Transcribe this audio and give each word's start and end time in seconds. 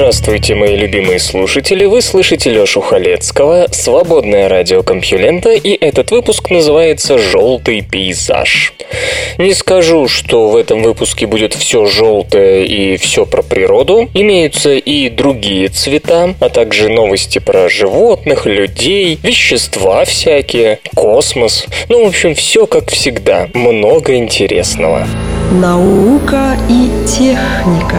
Здравствуйте, 0.00 0.54
мои 0.54 0.76
любимые 0.76 1.18
слушатели! 1.18 1.84
Вы 1.84 2.00
слышите 2.00 2.48
Лёшу 2.48 2.80
Халецкого, 2.80 3.66
свободное 3.70 4.48
радио 4.48 4.82
Компьюлента, 4.82 5.50
и 5.50 5.76
этот 5.78 6.10
выпуск 6.10 6.48
называется 6.48 7.18
«Желтый 7.18 7.82
пейзаж». 7.82 8.72
Не 9.36 9.52
скажу, 9.52 10.08
что 10.08 10.48
в 10.48 10.56
этом 10.56 10.82
выпуске 10.82 11.26
будет 11.26 11.52
все 11.52 11.84
желтое 11.84 12.64
и 12.64 12.96
все 12.96 13.26
про 13.26 13.42
природу. 13.42 14.08
Имеются 14.14 14.72
и 14.72 15.10
другие 15.10 15.68
цвета, 15.68 16.34
а 16.40 16.48
также 16.48 16.88
новости 16.88 17.38
про 17.38 17.68
животных, 17.68 18.46
людей, 18.46 19.18
вещества 19.22 20.06
всякие, 20.06 20.78
космос. 20.94 21.66
Ну, 21.90 22.06
в 22.06 22.08
общем, 22.08 22.34
все 22.34 22.66
как 22.66 22.90
всегда. 22.90 23.48
Много 23.52 24.16
интересного. 24.16 25.06
Наука 25.52 26.56
и 26.70 26.88
техника. 27.06 27.98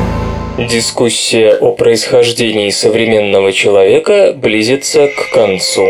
Дискуссия 0.57 1.55
о 1.55 1.71
происхождении 1.71 2.69
современного 2.71 3.53
человека 3.53 4.33
близится 4.35 5.07
к 5.07 5.33
концу. 5.33 5.87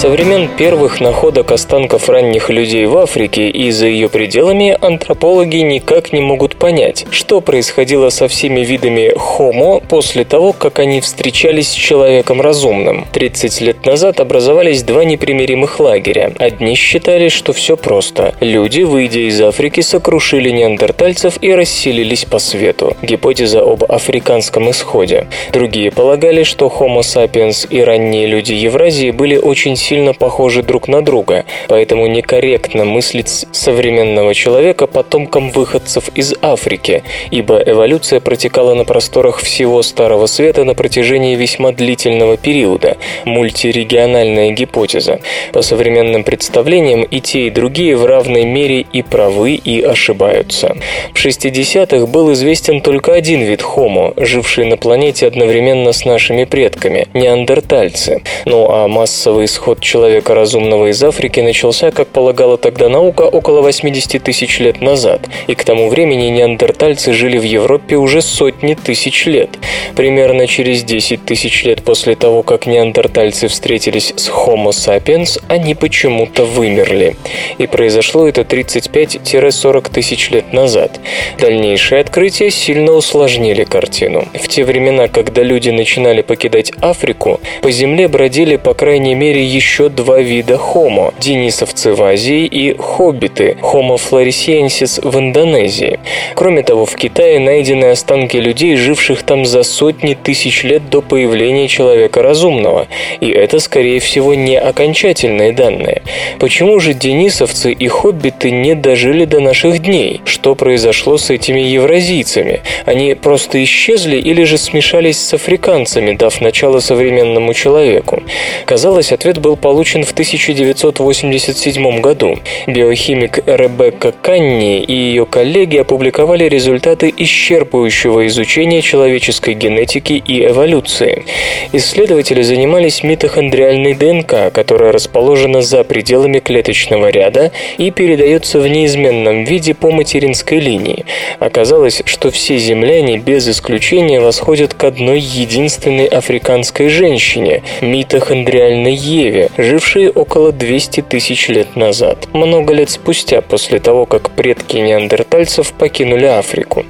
Со 0.00 0.08
времен 0.08 0.48
первых 0.56 1.02
находок 1.02 1.52
останков 1.52 2.08
ранних 2.08 2.48
людей 2.48 2.86
в 2.86 2.96
Африке 2.96 3.50
и 3.50 3.70
за 3.70 3.86
ее 3.86 4.08
пределами 4.08 4.74
антропологи 4.80 5.58
никак 5.58 6.14
не 6.14 6.22
могут 6.22 6.56
понять, 6.56 7.04
что 7.10 7.42
происходило 7.42 8.08
со 8.08 8.26
всеми 8.26 8.60
видами 8.60 9.12
Homo 9.14 9.82
после 9.86 10.24
того, 10.24 10.54
как 10.54 10.78
они 10.78 11.02
встречались 11.02 11.68
с 11.68 11.74
человеком 11.74 12.40
разумным. 12.40 13.08
30 13.12 13.60
лет 13.60 13.84
назад 13.84 14.20
образовались 14.20 14.84
два 14.84 15.04
непримиримых 15.04 15.78
лагеря. 15.78 16.32
Одни 16.38 16.76
считали, 16.76 17.28
что 17.28 17.52
все 17.52 17.76
просто. 17.76 18.34
Люди, 18.40 18.80
выйдя 18.80 19.28
из 19.28 19.38
Африки, 19.42 19.82
сокрушили 19.82 20.48
неандертальцев 20.48 21.34
и 21.42 21.54
расселились 21.54 22.24
по 22.24 22.38
свету. 22.38 22.96
Гипотеза 23.02 23.60
об 23.60 23.84
африканском 23.84 24.70
исходе. 24.70 25.26
Другие 25.52 25.90
полагали, 25.90 26.42
что 26.42 26.68
Homo 26.74 27.00
sapiens 27.00 27.68
и 27.68 27.82
ранние 27.82 28.26
люди 28.26 28.54
Евразии 28.54 29.10
были 29.10 29.36
очень 29.36 29.76
сильно 29.90 30.14
похожи 30.14 30.62
друг 30.62 30.86
на 30.86 31.04
друга, 31.04 31.44
поэтому 31.66 32.06
некорректно 32.06 32.84
мыслить 32.84 33.46
современного 33.50 34.34
человека 34.34 34.86
потомком 34.86 35.50
выходцев 35.50 36.10
из 36.14 36.32
Африки, 36.42 37.02
ибо 37.32 37.60
эволюция 37.66 38.20
протекала 38.20 38.74
на 38.74 38.84
просторах 38.84 39.40
всего 39.40 39.82
Старого 39.82 40.26
Света 40.26 40.62
на 40.62 40.74
протяжении 40.74 41.34
весьма 41.34 41.72
длительного 41.72 42.36
периода, 42.36 42.98
мультирегиональная 43.24 44.52
гипотеза. 44.52 45.18
По 45.52 45.60
современным 45.60 46.22
представлениям 46.22 47.02
и 47.02 47.20
те, 47.20 47.48
и 47.48 47.50
другие 47.50 47.96
в 47.96 48.06
равной 48.06 48.44
мере 48.44 48.86
и 48.92 49.02
правы, 49.02 49.54
и 49.54 49.82
ошибаются. 49.82 50.76
В 51.12 51.26
60-х 51.26 52.06
был 52.06 52.32
известен 52.32 52.80
только 52.80 53.12
один 53.12 53.42
вид 53.42 53.62
Homo, 53.62 54.12
живший 54.24 54.66
на 54.66 54.76
планете 54.76 55.26
одновременно 55.26 55.92
с 55.92 56.04
нашими 56.04 56.44
предками– 56.44 57.08
неандертальцы. 57.12 58.22
Ну 58.44 58.70
а 58.70 58.86
массовый 58.86 59.46
исход 59.46 59.79
человека 59.80 60.34
разумного 60.34 60.90
из 60.90 61.02
Африки 61.02 61.40
начался, 61.40 61.90
как 61.90 62.08
полагала 62.08 62.56
тогда 62.56 62.88
наука, 62.88 63.22
около 63.22 63.62
80 63.62 64.22
тысяч 64.22 64.60
лет 64.60 64.80
назад, 64.80 65.22
и 65.46 65.54
к 65.54 65.64
тому 65.64 65.88
времени 65.88 66.28
неандертальцы 66.28 67.12
жили 67.12 67.38
в 67.38 67.42
Европе 67.42 67.96
уже 67.96 68.22
сотни 68.22 68.74
тысяч 68.74 69.26
лет. 69.26 69.50
Примерно 69.96 70.46
через 70.46 70.84
10 70.84 71.24
тысяч 71.24 71.64
лет 71.64 71.82
после 71.82 72.14
того, 72.14 72.42
как 72.42 72.66
неандертальцы 72.66 73.48
встретились 73.48 74.12
с 74.16 74.28
Homo 74.28 74.70
sapiens, 74.70 75.42
они 75.48 75.74
почему-то 75.74 76.44
вымерли. 76.44 77.16
И 77.58 77.66
произошло 77.66 78.28
это 78.28 78.42
35-40 78.42 79.92
тысяч 79.92 80.30
лет 80.30 80.52
назад. 80.52 81.00
Дальнейшие 81.38 82.00
открытия 82.00 82.50
сильно 82.50 82.92
усложнили 82.92 83.64
картину. 83.64 84.28
В 84.34 84.48
те 84.48 84.64
времена, 84.64 85.08
когда 85.08 85.42
люди 85.42 85.70
начинали 85.70 86.22
покидать 86.22 86.72
Африку, 86.80 87.40
по 87.62 87.70
земле 87.70 88.08
бродили 88.08 88.56
по 88.56 88.74
крайней 88.74 89.14
мере 89.14 89.44
еще 89.44 89.69
два 89.78 90.20
вида 90.20 90.58
хомо– 90.58 91.14
денисовцы 91.20 91.92
в 91.92 92.02
Азии 92.02 92.44
и 92.44 92.76
хоббиты– 92.76 93.56
Homo 93.62 93.96
floresiensis 93.96 95.00
в 95.08 95.18
Индонезии. 95.18 96.00
Кроме 96.34 96.62
того, 96.62 96.86
в 96.86 96.96
Китае 96.96 97.38
найдены 97.38 97.86
останки 97.86 98.36
людей, 98.36 98.76
живших 98.76 99.22
там 99.22 99.44
за 99.46 99.62
сотни 99.62 100.14
тысяч 100.14 100.64
лет 100.64 100.88
до 100.90 101.02
появления 101.02 101.68
человека 101.68 102.22
разумного, 102.22 102.88
и 103.20 103.30
это, 103.30 103.58
скорее 103.58 104.00
всего, 104.00 104.34
не 104.34 104.58
окончательные 104.58 105.52
данные. 105.52 106.02
Почему 106.38 106.80
же 106.80 106.94
денисовцы 106.94 107.72
и 107.72 107.88
хоббиты 107.88 108.50
не 108.50 108.74
дожили 108.74 109.24
до 109.24 109.40
наших 109.40 109.80
дней? 109.80 110.20
Что 110.24 110.54
произошло 110.54 111.16
с 111.16 111.30
этими 111.30 111.60
евразийцами? 111.60 112.60
Они 112.86 113.14
просто 113.14 113.62
исчезли 113.62 114.16
или 114.16 114.44
же 114.44 114.58
смешались 114.58 115.18
с 115.18 115.34
африканцами, 115.34 116.12
дав 116.12 116.40
начало 116.40 116.80
современному 116.80 117.54
человеку? 117.54 118.22
Казалось, 118.64 119.12
ответ 119.12 119.38
был 119.38 119.56
получен 119.60 120.04
в 120.04 120.12
1987 120.12 122.00
году. 122.00 122.38
Биохимик 122.66 123.38
Ребекка 123.46 124.12
Канни 124.12 124.82
и 124.82 124.92
ее 124.92 125.26
коллеги 125.26 125.76
опубликовали 125.76 126.44
результаты 126.44 127.12
исчерпывающего 127.16 128.26
изучения 128.26 128.82
человеческой 128.82 129.54
генетики 129.54 130.14
и 130.14 130.46
эволюции. 130.46 131.24
Исследователи 131.72 132.42
занимались 132.42 133.02
митохондриальной 133.02 133.94
ДНК, 133.94 134.52
которая 134.52 134.92
расположена 134.92 135.62
за 135.62 135.84
пределами 135.84 136.38
клеточного 136.38 137.10
ряда 137.10 137.52
и 137.78 137.90
передается 137.90 138.58
в 138.58 138.66
неизменном 138.66 139.44
виде 139.44 139.74
по 139.74 139.90
материнской 139.90 140.58
линии. 140.58 141.04
Оказалось, 141.38 142.02
что 142.06 142.30
все 142.30 142.58
земляне 142.58 143.18
без 143.18 143.48
исключения 143.48 144.20
восходят 144.20 144.74
к 144.74 144.84
одной 144.84 145.20
единственной 145.20 146.06
африканской 146.06 146.88
женщине– 146.88 147.62
митохондриальной 147.80 148.94
Еве, 148.94 149.49
жившие 149.56 150.10
около 150.10 150.52
200 150.52 151.02
тысяч 151.02 151.48
лет 151.48 151.76
назад, 151.76 152.28
много 152.32 152.72
лет 152.72 152.90
спустя 152.90 153.40
после 153.40 153.80
того, 153.80 154.06
как 154.06 154.30
предки 154.30 154.76
неандертальцев 154.76 155.72
покинули 155.72 156.26
Африку. 156.26 156.84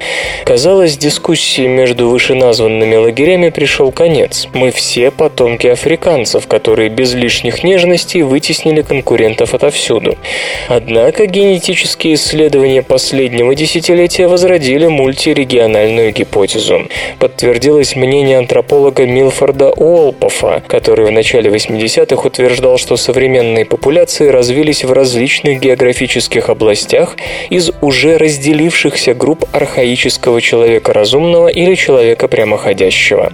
Казалось, 0.45 0.97
дискуссии 0.97 1.67
между 1.67 2.09
вышеназванными 2.09 2.95
лагерями 2.95 3.49
пришел 3.49 3.91
конец. 3.91 4.47
Мы 4.53 4.71
все 4.71 5.11
потомки 5.11 5.67
африканцев, 5.67 6.47
которые 6.47 6.89
без 6.89 7.13
лишних 7.13 7.63
нежностей 7.63 8.21
вытеснили 8.21 8.81
конкурентов 8.81 9.53
отовсюду. 9.53 10.17
Однако 10.67 11.25
генетические 11.25 12.15
исследования 12.15 12.83
последнего 12.83 13.55
десятилетия 13.55 14.27
возродили 14.27 14.87
мультирегиональную 14.87 16.11
гипотезу. 16.13 16.87
Подтвердилось 17.19 17.95
мнение 17.95 18.37
антрополога 18.37 19.05
Милфорда 19.05 19.71
Уолпофа, 19.71 20.63
который 20.67 21.05
в 21.05 21.11
начале 21.11 21.49
80-х 21.49 22.27
утверждал, 22.27 22.50
что 22.77 22.97
современные 22.97 23.65
популяции 23.65 24.27
развились 24.27 24.83
в 24.83 24.91
различных 24.91 25.59
географических 25.59 26.49
областях 26.49 27.15
из 27.49 27.71
уже 27.81 28.17
разделившихся 28.17 29.13
групп 29.13 29.45
архаического 29.51 30.41
человека 30.41 30.91
разумного 30.91 31.47
или 31.47 31.75
человека 31.75 32.27
прямоходящего. 32.27 33.31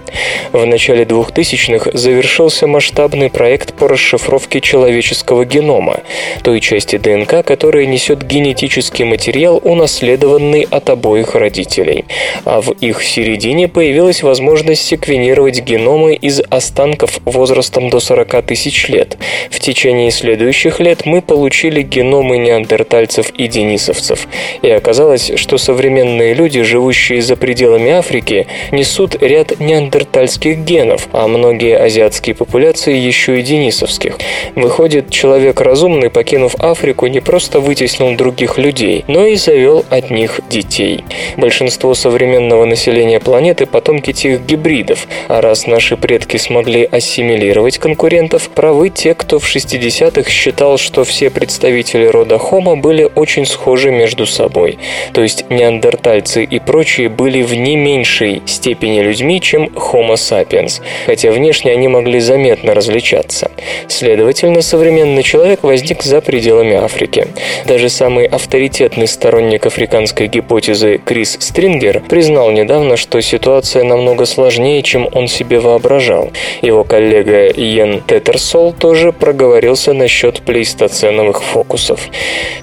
В 0.52 0.64
начале 0.66 1.04
2000-х 1.04 1.90
завершился 1.94 2.66
масштабный 2.66 3.30
проект 3.30 3.74
по 3.74 3.88
расшифровке 3.88 4.60
человеческого 4.60 5.44
генома, 5.44 6.00
той 6.42 6.60
части 6.60 6.96
ДНК, 6.96 7.44
которая 7.44 7.86
несет 7.86 8.22
генетический 8.22 9.04
материал, 9.04 9.60
унаследованный 9.64 10.66
от 10.70 10.90
обоих 10.90 11.34
родителей. 11.34 12.04
А 12.44 12.60
в 12.60 12.72
их 12.72 13.02
середине 13.02 13.68
появилась 13.68 14.22
возможность 14.22 14.84
секвенировать 14.84 15.60
геномы 15.60 16.14
из 16.14 16.40
останков 16.50 17.20
возрастом 17.24 17.90
до 17.90 18.00
40 18.00 18.46
тысяч 18.46 18.88
лет 18.88 18.97
лет. 18.98 19.16
В 19.50 19.60
течение 19.60 20.10
следующих 20.10 20.80
лет 20.80 21.06
мы 21.06 21.22
получили 21.22 21.82
геномы 21.82 22.38
неандертальцев 22.38 23.30
и 23.30 23.46
денисовцев. 23.46 24.26
И 24.62 24.70
оказалось, 24.70 25.32
что 25.36 25.58
современные 25.58 26.34
люди, 26.34 26.62
живущие 26.62 27.22
за 27.22 27.36
пределами 27.36 27.90
Африки, 27.90 28.46
несут 28.72 29.22
ряд 29.22 29.60
неандертальских 29.60 30.58
генов, 30.58 31.08
а 31.12 31.28
многие 31.28 31.76
азиатские 31.78 32.34
популяции 32.34 32.96
еще 32.96 33.38
и 33.38 33.42
денисовских. 33.42 34.18
Выходит, 34.56 35.10
человек 35.10 35.60
разумный, 35.60 36.10
покинув 36.10 36.54
Африку, 36.58 37.06
не 37.06 37.20
просто 37.20 37.60
вытеснил 37.60 38.16
других 38.16 38.58
людей, 38.58 39.04
но 39.06 39.26
и 39.26 39.36
завел 39.36 39.84
от 39.90 40.10
них 40.10 40.40
детей. 40.50 41.04
Большинство 41.36 41.94
современного 41.94 42.64
населения 42.64 43.20
планеты– 43.20 43.66
потомки 43.66 44.12
тех 44.12 44.44
гибридов, 44.44 45.06
а 45.28 45.40
раз 45.40 45.66
наши 45.66 45.96
предки 45.96 46.36
смогли 46.36 46.88
ассимилировать 46.90 47.78
конкурентов, 47.78 48.48
правы 48.48 48.87
те, 48.90 49.14
кто 49.14 49.38
в 49.38 49.44
60-х 49.44 50.30
считал, 50.30 50.78
что 50.78 51.04
все 51.04 51.30
представители 51.30 52.06
рода 52.06 52.36
Homo 52.36 52.76
были 52.76 53.08
очень 53.14 53.46
схожи 53.46 53.90
между 53.90 54.26
собой. 54.26 54.78
То 55.12 55.22
есть 55.22 55.48
неандертальцы 55.50 56.44
и 56.44 56.58
прочие 56.58 57.08
были 57.08 57.42
в 57.42 57.54
не 57.54 57.76
меньшей 57.76 58.42
степени 58.46 59.00
людьми, 59.00 59.40
чем 59.40 59.66
Homo 59.66 60.14
sapiens, 60.14 60.80
хотя 61.06 61.30
внешне 61.30 61.72
они 61.72 61.88
могли 61.88 62.20
заметно 62.20 62.74
различаться. 62.74 63.50
Следовательно, 63.88 64.62
современный 64.62 65.22
человек 65.22 65.62
возник 65.62 66.02
за 66.02 66.20
пределами 66.20 66.74
Африки. 66.74 67.26
Даже 67.66 67.88
самый 67.88 68.26
авторитетный 68.26 69.06
сторонник 69.08 69.66
африканской 69.66 70.26
гипотезы 70.26 70.98
Крис 71.04 71.36
Стрингер 71.40 72.00
признал 72.08 72.50
недавно, 72.50 72.96
что 72.96 73.20
ситуация 73.20 73.84
намного 73.84 74.24
сложнее, 74.26 74.82
чем 74.82 75.08
он 75.12 75.28
себе 75.28 75.60
воображал. 75.60 76.30
Его 76.62 76.84
коллега 76.84 77.50
Йен 77.50 78.02
Тетерсол 78.06 78.72
тоже 78.78 79.12
проговорился 79.12 79.92
насчет 79.92 80.42
плейстоценовых 80.42 81.42
фокусов. 81.42 82.08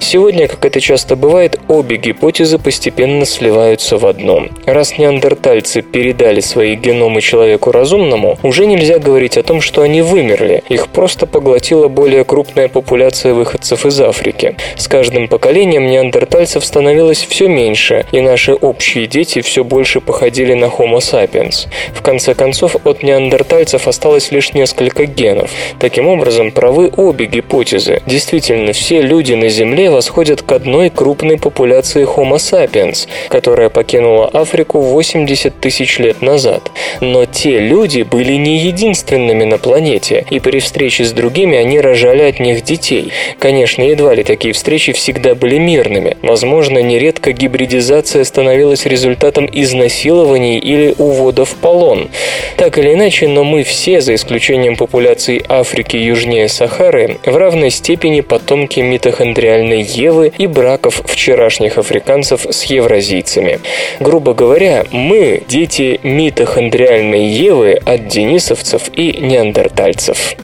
Сегодня, 0.00 0.48
как 0.48 0.64
это 0.64 0.80
часто 0.80 1.16
бывает, 1.16 1.60
обе 1.68 1.96
гипотезы 1.96 2.58
постепенно 2.58 3.26
сливаются 3.26 3.98
в 3.98 4.06
одном. 4.06 4.50
Раз 4.64 4.98
неандертальцы 4.98 5.82
передали 5.82 6.40
свои 6.40 6.74
геномы 6.74 7.20
человеку 7.20 7.72
разумному, 7.72 8.38
уже 8.42 8.66
нельзя 8.66 8.98
говорить 8.98 9.36
о 9.36 9.42
том, 9.42 9.60
что 9.60 9.82
они 9.82 10.02
вымерли. 10.02 10.62
Их 10.68 10.88
просто 10.88 11.26
поглотила 11.26 11.88
более 11.88 12.24
крупная 12.24 12.68
популяция 12.68 13.34
выходцев 13.34 13.84
из 13.84 14.00
Африки. 14.00 14.56
С 14.76 14.88
каждым 14.88 15.28
поколением 15.28 15.86
неандертальцев 15.86 16.64
становилось 16.64 17.26
все 17.28 17.48
меньше, 17.48 18.06
и 18.12 18.20
наши 18.20 18.54
общие 18.54 19.06
дети 19.06 19.42
все 19.42 19.64
больше 19.64 20.00
походили 20.00 20.54
на 20.54 20.66
Homo 20.66 20.98
sapiens. 20.98 21.68
В 21.92 22.02
конце 22.02 22.34
концов, 22.34 22.76
от 22.84 23.02
неандертальцев 23.02 23.86
осталось 23.86 24.30
лишь 24.30 24.54
несколько 24.54 25.06
генов. 25.06 25.50
Таким 25.78 26.05
образом, 26.06 26.52
правы 26.52 26.90
обе 26.96 27.26
гипотезы. 27.26 28.02
Действительно, 28.06 28.72
все 28.72 29.02
люди 29.02 29.34
на 29.34 29.48
Земле 29.48 29.90
восходят 29.90 30.42
к 30.42 30.52
одной 30.52 30.90
крупной 30.90 31.38
популяции 31.38 32.04
Homo 32.04 32.36
sapiens, 32.36 33.08
которая 33.28 33.68
покинула 33.68 34.28
Африку 34.28 34.80
80 34.80 35.60
тысяч 35.60 35.98
лет 35.98 36.22
назад. 36.22 36.70
Но 37.00 37.24
те 37.24 37.58
люди 37.58 38.02
были 38.02 38.34
не 38.34 38.58
единственными 38.58 39.44
на 39.44 39.58
планете, 39.58 40.24
и 40.30 40.40
при 40.40 40.60
встрече 40.60 41.04
с 41.04 41.12
другими 41.12 41.56
они 41.56 41.80
рожали 41.80 42.22
от 42.22 42.40
них 42.40 42.62
детей. 42.62 43.12
Конечно, 43.38 43.82
едва 43.82 44.14
ли 44.14 44.24
такие 44.24 44.54
встречи 44.54 44.92
всегда 44.92 45.34
были 45.34 45.58
мирными. 45.58 46.16
Возможно, 46.22 46.78
нередко 46.78 47.32
гибридизация 47.32 48.24
становилась 48.24 48.86
результатом 48.86 49.48
изнасилований 49.52 50.58
или 50.58 50.94
увода 50.98 51.44
в 51.44 51.54
полон. 51.56 52.08
Так 52.56 52.78
или 52.78 52.94
иначе, 52.94 53.28
но 53.28 53.44
мы 53.44 53.62
все, 53.62 54.00
за 54.00 54.14
исключением 54.14 54.76
популяций 54.76 55.42
Африки 55.48 55.95
южнее 55.96 56.48
Сахары, 56.48 57.18
в 57.24 57.36
равной 57.36 57.70
степени 57.70 58.20
потомки 58.20 58.80
митохондриальной 58.80 59.82
Евы 59.82 60.32
и 60.38 60.46
браков 60.46 61.02
вчерашних 61.04 61.78
африканцев 61.78 62.46
с 62.48 62.64
евразийцами. 62.64 63.60
Грубо 64.00 64.34
говоря, 64.34 64.84
мы– 64.90 65.42
дети 65.48 66.00
митохондриальной 66.02 67.26
Евы 67.26 67.72
от 67.72 68.08
денисовцев 68.08 68.90
и 68.94 69.18
неандертальцев. 69.18 70.36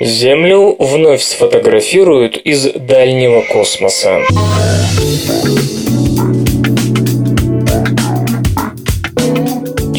Землю 0.00 0.76
вновь 0.78 1.22
сфотографируют 1.22 2.36
из 2.38 2.72
дальнего 2.72 3.42
космоса. 3.42 4.20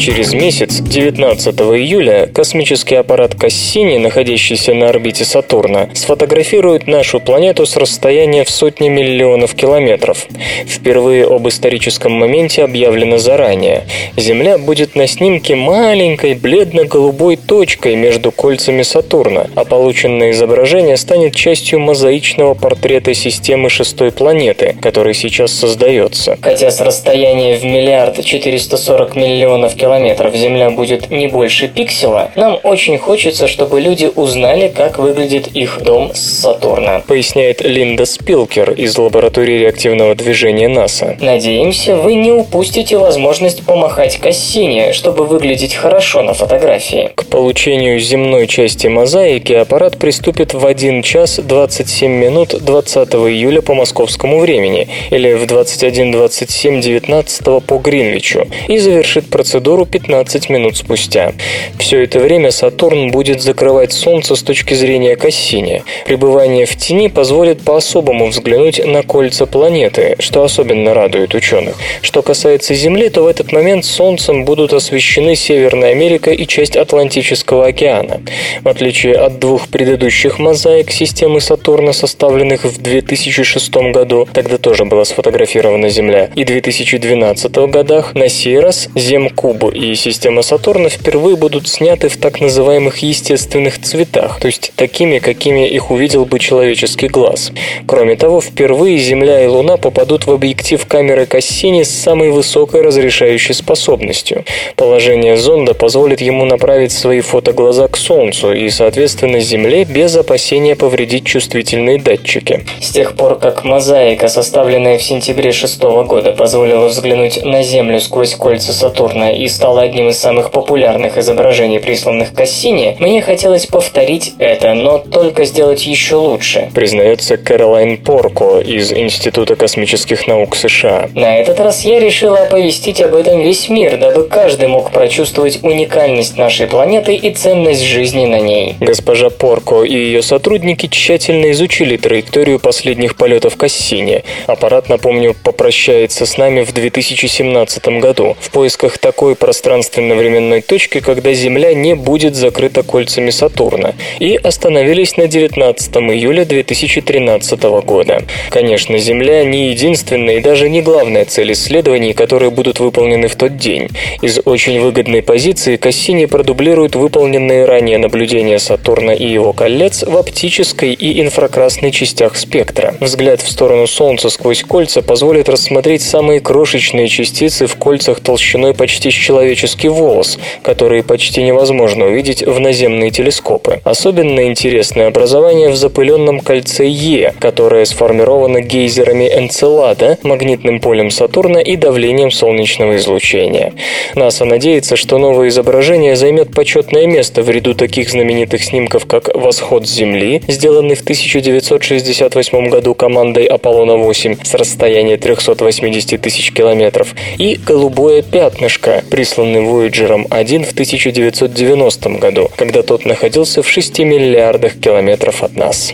Через 0.02 0.32
месяц, 0.32 0.80
19 0.80 1.54
июля, 1.60 2.28
космический 2.34 2.96
аппарат 2.96 3.36
Кассини, 3.36 3.98
находящийся 3.98 4.74
на 4.74 4.88
орбите 4.88 5.24
Сатурна, 5.24 5.90
сфотографирует 5.94 6.88
нашу 6.88 7.20
планету 7.20 7.66
с 7.66 7.76
расстояния 7.76 8.42
в 8.42 8.50
сотни 8.50 8.88
миллионов 8.88 9.54
километров. 9.54 10.26
Впервые 10.66 11.24
об 11.24 11.46
историческом 11.46 12.10
моменте 12.14 12.64
объявлено 12.64 13.18
заранее. 13.18 13.84
Земля 14.16 14.58
будет 14.58 14.96
на 14.96 15.06
снимке 15.06 15.54
маленькой 15.54 16.34
бледно-голубой 16.34 17.36
точкой 17.36 17.94
между 17.94 18.32
кольцами 18.32 18.82
Сатурна, 18.82 19.50
а 19.54 19.64
полученное 19.64 20.32
изображение 20.32 20.96
станет 20.96 21.36
частью 21.36 21.78
мозаичного 21.78 22.54
портрета 22.54 23.14
системы 23.14 23.70
шестой 23.70 24.10
планеты, 24.10 24.74
который 24.82 25.14
сейчас 25.14 25.52
создается. 25.52 26.38
Хотя 26.42 26.72
с 26.72 26.80
расстояния 26.80 27.54
в 27.54 27.64
миллиард 27.64 28.24
440 28.24 29.14
миллионов 29.14 29.76
километров 29.76 29.91
километров 29.92 30.34
Земля 30.34 30.70
будет 30.70 31.10
не 31.10 31.28
больше 31.28 31.68
пикселя, 31.68 32.30
нам 32.34 32.58
очень 32.62 32.96
хочется, 32.96 33.46
чтобы 33.46 33.80
люди 33.80 34.10
узнали, 34.14 34.72
как 34.74 34.98
выглядит 34.98 35.48
их 35.48 35.82
дом 35.82 36.12
с 36.14 36.40
Сатурна. 36.40 37.02
Поясняет 37.06 37.60
Линда 37.60 38.06
Спилкер 38.06 38.70
из 38.72 38.96
лаборатории 38.96 39.58
реактивного 39.58 40.14
движения 40.14 40.68
НАСА. 40.68 41.18
Надеемся, 41.20 41.96
вы 41.96 42.14
не 42.14 42.32
упустите 42.32 42.96
возможность 42.96 43.66
помахать 43.66 44.16
Кассине, 44.16 44.94
чтобы 44.94 45.26
выглядеть 45.26 45.74
хорошо 45.74 46.22
на 46.22 46.32
фотографии. 46.32 47.10
К 47.14 47.26
получению 47.26 48.00
земной 48.00 48.46
части 48.46 48.86
мозаики 48.86 49.52
аппарат 49.52 49.98
приступит 49.98 50.54
в 50.54 50.64
1 50.64 51.02
час 51.02 51.38
27 51.38 52.10
минут 52.10 52.54
20 52.64 53.08
июля 53.14 53.60
по 53.60 53.74
московскому 53.74 54.38
времени 54.38 54.88
или 55.10 55.34
в 55.34 55.44
21.27 55.44 56.80
19 56.80 57.64
по 57.66 57.76
Гринвичу 57.76 58.46
и 58.68 58.78
завершит 58.78 59.28
процедуру 59.28 59.81
Меркуру 59.82 59.86
15 59.86 60.50
минут 60.50 60.76
спустя. 60.76 61.32
Все 61.78 62.02
это 62.02 62.18
время 62.18 62.50
Сатурн 62.50 63.10
будет 63.10 63.40
закрывать 63.40 63.92
Солнце 63.92 64.36
с 64.36 64.42
точки 64.42 64.74
зрения 64.74 65.16
Кассини. 65.16 65.82
Пребывание 66.06 66.66
в 66.66 66.76
тени 66.76 67.08
позволит 67.08 67.62
по-особому 67.62 68.28
взглянуть 68.28 68.84
на 68.84 69.02
кольца 69.02 69.46
планеты, 69.46 70.16
что 70.18 70.42
особенно 70.44 70.94
радует 70.94 71.34
ученых. 71.34 71.76
Что 72.02 72.22
касается 72.22 72.74
Земли, 72.74 73.08
то 73.08 73.22
в 73.22 73.26
этот 73.26 73.52
момент 73.52 73.84
Солнцем 73.84 74.44
будут 74.44 74.72
освещены 74.72 75.36
Северная 75.36 75.90
Америка 75.90 76.30
и 76.30 76.46
часть 76.46 76.76
Атлантического 76.76 77.66
океана. 77.66 78.20
В 78.62 78.68
отличие 78.68 79.14
от 79.14 79.38
двух 79.38 79.68
предыдущих 79.68 80.38
мозаик 80.38 80.90
системы 80.90 81.40
Сатурна, 81.40 81.92
составленных 81.92 82.64
в 82.64 82.80
2006 82.80 83.74
году, 83.92 84.28
тогда 84.32 84.58
тоже 84.58 84.84
была 84.84 85.04
сфотографирована 85.04 85.88
Земля, 85.88 86.30
и 86.34 86.44
2012 86.44 87.70
годах, 87.70 88.14
на 88.14 88.28
сей 88.28 88.58
раз 88.58 88.88
Земкуб 88.94 89.71
и 89.72 89.94
система 89.94 90.42
Сатурна 90.42 90.88
впервые 90.88 91.36
будут 91.36 91.68
сняты 91.68 92.08
в 92.08 92.16
так 92.16 92.40
называемых 92.40 92.98
естественных 92.98 93.80
цветах, 93.80 94.38
то 94.40 94.46
есть 94.46 94.72
такими, 94.76 95.18
какими 95.18 95.68
их 95.68 95.90
увидел 95.90 96.24
бы 96.24 96.38
человеческий 96.38 97.08
глаз. 97.08 97.52
Кроме 97.86 98.16
того, 98.16 98.40
впервые 98.40 98.98
Земля 98.98 99.42
и 99.44 99.46
Луна 99.46 99.76
попадут 99.76 100.26
в 100.26 100.32
объектив 100.32 100.84
камеры 100.86 101.26
Кассини 101.26 101.82
с 101.82 101.90
самой 101.90 102.30
высокой 102.30 102.82
разрешающей 102.82 103.54
способностью. 103.54 104.44
Положение 104.76 105.36
зонда 105.36 105.74
позволит 105.74 106.20
ему 106.20 106.44
направить 106.44 106.92
свои 106.92 107.20
фотоглаза 107.20 107.88
к 107.88 107.96
Солнцу 107.96 108.52
и, 108.52 108.68
соответственно, 108.70 109.40
Земле 109.40 109.84
без 109.84 110.16
опасения 110.16 110.76
повредить 110.76 111.24
чувствительные 111.24 111.98
датчики. 111.98 112.64
С 112.80 112.90
тех 112.90 113.14
пор, 113.14 113.38
как 113.38 113.64
мозаика, 113.64 114.28
составленная 114.28 114.98
в 114.98 115.02
сентябре 115.02 115.52
шестого 115.52 116.04
года, 116.04 116.32
позволила 116.32 116.88
взглянуть 116.88 117.44
на 117.44 117.62
Землю 117.62 118.00
сквозь 118.00 118.34
кольца 118.34 118.72
Сатурна 118.72 119.32
и 119.32 119.48
стало 119.62 119.82
одним 119.82 120.08
из 120.08 120.18
самых 120.18 120.50
популярных 120.50 121.16
изображений, 121.18 121.78
присланных 121.78 122.34
Кассини, 122.34 122.96
мне 122.98 123.22
хотелось 123.22 123.66
повторить 123.66 124.34
это, 124.40 124.74
но 124.74 124.98
только 124.98 125.44
сделать 125.44 125.86
еще 125.86 126.16
лучше. 126.16 126.68
Признается 126.74 127.36
Кэролайн 127.36 127.98
Порко 127.98 128.58
из 128.58 128.92
Института 128.92 129.54
космических 129.54 130.26
наук 130.26 130.56
США. 130.56 131.10
На 131.14 131.38
этот 131.38 131.60
раз 131.60 131.84
я 131.84 132.00
решила 132.00 132.38
оповестить 132.38 133.00
об 133.00 133.14
этом 133.14 133.40
весь 133.40 133.68
мир, 133.68 133.98
дабы 133.98 134.24
каждый 134.24 134.66
мог 134.66 134.90
прочувствовать 134.90 135.60
уникальность 135.62 136.36
нашей 136.36 136.66
планеты 136.66 137.14
и 137.14 137.32
ценность 137.32 137.82
жизни 137.82 138.26
на 138.26 138.40
ней. 138.40 138.74
Госпожа 138.80 139.30
Порко 139.30 139.84
и 139.84 139.94
ее 139.94 140.22
сотрудники 140.22 140.88
тщательно 140.88 141.52
изучили 141.52 141.96
траекторию 141.96 142.58
последних 142.58 143.14
полетов 143.14 143.56
Кассини. 143.56 144.24
Аппарат, 144.48 144.88
напомню, 144.88 145.36
попрощается 145.40 146.26
с 146.26 146.36
нами 146.36 146.62
в 146.62 146.72
2017 146.72 148.00
году. 148.00 148.36
В 148.40 148.50
поисках 148.50 148.98
такой 148.98 149.36
простой 149.36 149.51
пространственно-временной 149.52 150.62
точке, 150.62 151.02
когда 151.02 151.34
Земля 151.34 151.74
не 151.74 151.94
будет 151.94 152.34
закрыта 152.34 152.82
кольцами 152.82 153.28
Сатурна, 153.28 153.92
и 154.18 154.34
остановились 154.36 155.18
на 155.18 155.26
19 155.26 155.96
июля 155.96 156.46
2013 156.46 157.62
года. 157.84 158.22
Конечно, 158.48 158.96
Земля 158.96 159.44
не 159.44 159.68
единственная 159.68 160.36
и 160.36 160.40
даже 160.40 160.70
не 160.70 160.80
главная 160.80 161.26
цель 161.26 161.52
исследований, 161.52 162.14
которые 162.14 162.50
будут 162.50 162.80
выполнены 162.80 163.28
в 163.28 163.36
тот 163.36 163.58
день. 163.58 163.90
Из 164.22 164.40
очень 164.42 164.80
выгодной 164.80 165.22
позиции 165.22 165.76
Кассини 165.76 166.24
продублирует 166.24 166.96
выполненные 166.96 167.66
ранее 167.66 167.98
наблюдения 167.98 168.58
Сатурна 168.58 169.12
и 169.12 169.26
его 169.26 169.52
колец 169.52 170.02
в 170.02 170.16
оптической 170.16 170.94
и 170.94 171.20
инфракрасной 171.20 171.90
частях 171.90 172.36
спектра. 172.36 172.94
Взгляд 173.00 173.42
в 173.42 173.50
сторону 173.50 173.86
Солнца 173.86 174.30
сквозь 174.30 174.62
кольца 174.62 175.02
позволит 175.02 175.50
рассмотреть 175.50 176.00
самые 176.00 176.40
крошечные 176.40 177.08
частицы 177.08 177.66
в 177.66 177.76
кольцах 177.76 178.20
толщиной 178.20 178.72
почти 178.72 179.10
с 179.10 179.14
человеческий 179.42 179.88
волос, 179.88 180.38
которые 180.62 181.02
почти 181.02 181.42
невозможно 181.42 182.06
увидеть 182.06 182.46
в 182.46 182.60
наземные 182.60 183.10
телескопы. 183.10 183.80
Особенно 183.82 184.46
интересное 184.46 185.08
образование 185.08 185.68
в 185.68 185.74
запыленном 185.74 186.38
кольце 186.38 186.86
Е, 186.86 187.34
которое 187.40 187.84
сформировано 187.84 188.60
гейзерами 188.60 189.24
Энцелада, 189.24 190.16
магнитным 190.22 190.80
полем 190.80 191.10
Сатурна 191.10 191.60
и 191.60 191.74
давлением 191.74 192.30
солнечного 192.30 192.96
излучения. 192.98 193.72
НАСА 194.14 194.44
надеется, 194.44 194.94
что 194.94 195.18
новое 195.18 195.48
изображение 195.48 196.14
займет 196.14 196.54
почетное 196.54 197.06
место 197.06 197.42
в 197.42 197.50
ряду 197.50 197.74
таких 197.74 198.10
знаменитых 198.10 198.62
снимков, 198.62 199.06
как 199.06 199.34
«Восход 199.34 199.88
Земли», 199.88 200.40
сделанный 200.46 200.94
в 200.94 201.00
1968 201.02 202.68
году 202.68 202.94
командой 202.94 203.46
Аполлона-8 203.46 204.44
с 204.44 204.54
расстояния 204.54 205.16
380 205.16 206.20
тысяч 206.20 206.52
километров, 206.52 207.14
и 207.38 207.58
«Голубое 207.66 208.22
пятнышко», 208.22 209.02
присланный 209.22 209.60
Voyager 209.60 210.26
1 210.28 210.64
в 210.64 210.72
1990 210.72 212.08
году, 212.18 212.50
когда 212.56 212.82
тот 212.82 213.04
находился 213.04 213.62
в 213.62 213.70
6 213.70 214.00
миллиардах 214.00 214.80
километров 214.80 215.44
от 215.44 215.54
нас. 215.54 215.92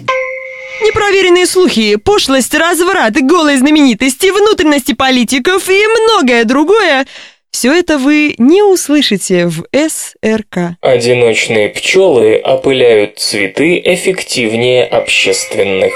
Непроверенные 0.82 1.44
слухи, 1.44 1.96
пошлость, 1.96 2.54
разврат, 2.54 3.20
голые 3.20 3.58
знаменитости, 3.58 4.30
внутренности 4.30 4.94
политиков 4.94 5.68
и 5.68 5.84
многое 5.86 6.44
другое– 6.44 7.06
все 7.50 7.72
это 7.72 7.98
вы 7.98 8.34
не 8.38 8.62
услышите 8.62 9.46
в 9.46 9.64
СРК. 9.72 10.76
Одиночные 10.82 11.70
пчелы 11.70 12.36
опыляют 12.36 13.18
цветы 13.18 13.80
эффективнее 13.84 14.84
общественных. 14.84 15.92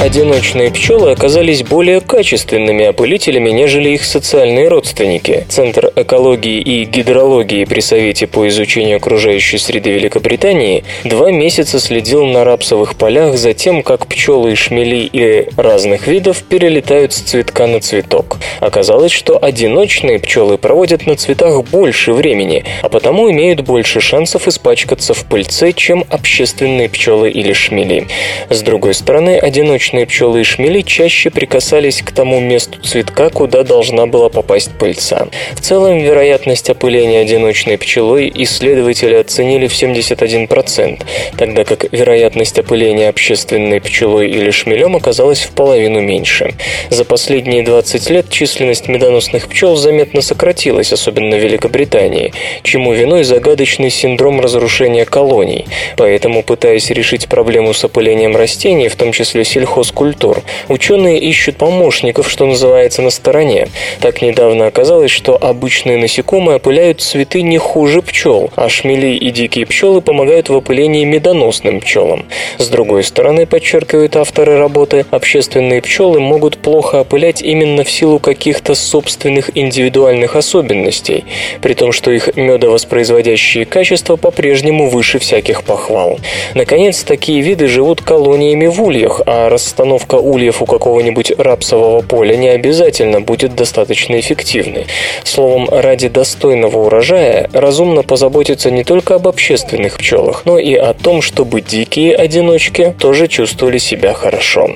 Одиночные 0.00 0.70
пчелы 0.70 1.10
оказались 1.10 1.62
более 1.62 2.00
качественными 2.00 2.86
опылителями, 2.86 3.50
нежели 3.50 3.90
их 3.90 4.04
социальные 4.04 4.68
родственники. 4.68 5.44
Центр 5.50 5.92
экологии 5.94 6.58
и 6.58 6.84
гидрологии 6.86 7.66
при 7.66 7.80
Совете 7.80 8.26
по 8.26 8.48
изучению 8.48 8.96
окружающей 8.96 9.58
среды 9.58 9.90
Великобритании 9.90 10.84
два 11.04 11.30
месяца 11.30 11.78
следил 11.78 12.24
на 12.24 12.44
рапсовых 12.44 12.94
полях 12.94 13.36
за 13.36 13.52
тем, 13.52 13.82
как 13.82 14.06
пчелы 14.06 14.52
и 14.52 14.54
шмели 14.54 15.06
и 15.12 15.50
разных 15.58 16.06
видов 16.06 16.44
перелетают 16.44 17.12
с 17.12 17.20
цветка 17.20 17.66
на 17.66 17.80
цветок. 17.80 18.38
Оказалось, 18.60 19.12
что 19.12 19.38
одиночные 19.42 20.18
пчелы 20.18 20.56
проводят 20.56 21.06
на 21.06 21.14
цветах 21.16 21.62
больше 21.64 22.14
времени, 22.14 22.64
а 22.80 22.88
потому 22.88 23.30
имеют 23.30 23.60
больше 23.60 24.00
шансов 24.00 24.48
испачкаться 24.48 25.12
в 25.12 25.26
пыльце, 25.26 25.72
чем 25.72 26.06
общественные 26.08 26.88
пчелы 26.88 27.28
или 27.28 27.52
шмели. 27.52 28.06
С 28.48 28.62
другой 28.62 28.94
стороны, 28.94 29.36
одиночные 29.36 29.89
обычные 29.90 30.06
пчелы 30.06 30.40
и 30.40 30.44
шмели 30.44 30.82
чаще 30.82 31.30
прикасались 31.30 32.02
к 32.02 32.12
тому 32.12 32.38
месту 32.38 32.80
цветка, 32.80 33.28
куда 33.30 33.64
должна 33.64 34.06
была 34.06 34.28
попасть 34.28 34.70
пыльца. 34.78 35.26
В 35.54 35.60
целом, 35.60 35.98
вероятность 35.98 36.70
опыления 36.70 37.22
одиночной 37.22 37.76
пчелой 37.76 38.30
исследователи 38.32 39.14
оценили 39.14 39.66
в 39.66 39.72
71%, 39.72 41.02
тогда 41.36 41.64
как 41.64 41.92
вероятность 41.92 42.58
опыления 42.58 43.08
общественной 43.08 43.80
пчелой 43.80 44.30
или 44.30 44.50
шмелем 44.50 44.94
оказалась 44.94 45.40
в 45.40 45.50
половину 45.50 46.00
меньше. 46.00 46.54
За 46.90 47.04
последние 47.04 47.64
20 47.64 48.10
лет 48.10 48.30
численность 48.30 48.86
медоносных 48.86 49.48
пчел 49.48 49.74
заметно 49.74 50.22
сократилась, 50.22 50.92
особенно 50.92 51.36
в 51.36 51.42
Великобритании, 51.42 52.32
чему 52.62 52.92
виной 52.92 53.24
загадочный 53.24 53.90
синдром 53.90 54.40
разрушения 54.40 55.04
колоний. 55.04 55.66
Поэтому, 55.96 56.44
пытаясь 56.44 56.90
решить 56.90 57.26
проблему 57.26 57.74
с 57.74 57.84
опылением 57.84 58.36
растений, 58.36 58.88
в 58.88 58.94
том 58.94 59.10
числе 59.10 59.44
сельхоз 59.44 59.79
хозкультур. 59.80 60.42
Ученые 60.68 61.18
ищут 61.18 61.56
помощников, 61.56 62.30
что 62.30 62.44
называется, 62.44 63.00
на 63.00 63.08
стороне. 63.08 63.68
Так 64.00 64.20
недавно 64.20 64.66
оказалось, 64.66 65.10
что 65.10 65.38
обычные 65.40 65.96
насекомые 65.96 66.56
опыляют 66.56 67.00
цветы 67.00 67.40
не 67.40 67.56
хуже 67.56 68.02
пчел, 68.02 68.50
а 68.56 68.68
шмели 68.68 69.16
и 69.16 69.30
дикие 69.30 69.64
пчелы 69.64 70.02
помогают 70.02 70.50
в 70.50 70.54
опылении 70.54 71.04
медоносным 71.04 71.80
пчелам. 71.80 72.26
С 72.58 72.68
другой 72.68 73.04
стороны, 73.04 73.46
подчеркивают 73.46 74.16
авторы 74.16 74.58
работы, 74.58 75.06
общественные 75.10 75.80
пчелы 75.80 76.20
могут 76.20 76.58
плохо 76.58 77.00
опылять 77.00 77.40
именно 77.40 77.84
в 77.84 77.90
силу 77.90 78.18
каких-то 78.18 78.74
собственных 78.74 79.56
индивидуальных 79.56 80.36
особенностей, 80.36 81.24
при 81.62 81.72
том, 81.72 81.92
что 81.92 82.10
их 82.10 82.36
медовоспроизводящие 82.36 83.64
качества 83.64 84.16
по-прежнему 84.16 84.90
выше 84.90 85.18
всяких 85.18 85.62
похвал. 85.62 86.18
Наконец, 86.54 87.02
такие 87.02 87.40
виды 87.40 87.66
живут 87.66 88.02
колониями 88.02 88.66
в 88.66 88.82
ульях, 88.82 89.22
а 89.24 89.48
рас 89.48 89.69
расстановка 89.70 90.16
ульев 90.16 90.62
у 90.62 90.66
какого-нибудь 90.66 91.32
рапсового 91.38 92.00
поля 92.02 92.36
не 92.36 92.48
обязательно 92.48 93.20
будет 93.20 93.54
достаточно 93.54 94.18
эффективной. 94.18 94.86
Словом, 95.22 95.68
ради 95.70 96.08
достойного 96.08 96.86
урожая 96.86 97.48
разумно 97.52 98.02
позаботиться 98.02 98.72
не 98.72 98.82
только 98.82 99.14
об 99.14 99.28
общественных 99.28 99.98
пчелах, 99.98 100.42
но 100.44 100.58
и 100.58 100.74
о 100.74 100.92
том, 100.92 101.22
чтобы 101.22 101.60
дикие 101.60 102.16
одиночки 102.16 102.92
тоже 102.98 103.28
чувствовали 103.28 103.78
себя 103.78 104.12
хорошо. 104.12 104.70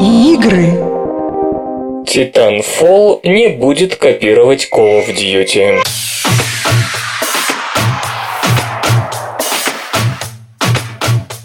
Игры. 0.00 0.68
Titanfall 2.06 3.20
не 3.24 3.48
будет 3.48 3.96
копировать 3.96 4.68
Call 4.72 5.04
of 5.04 5.14
Duty. 5.14 5.80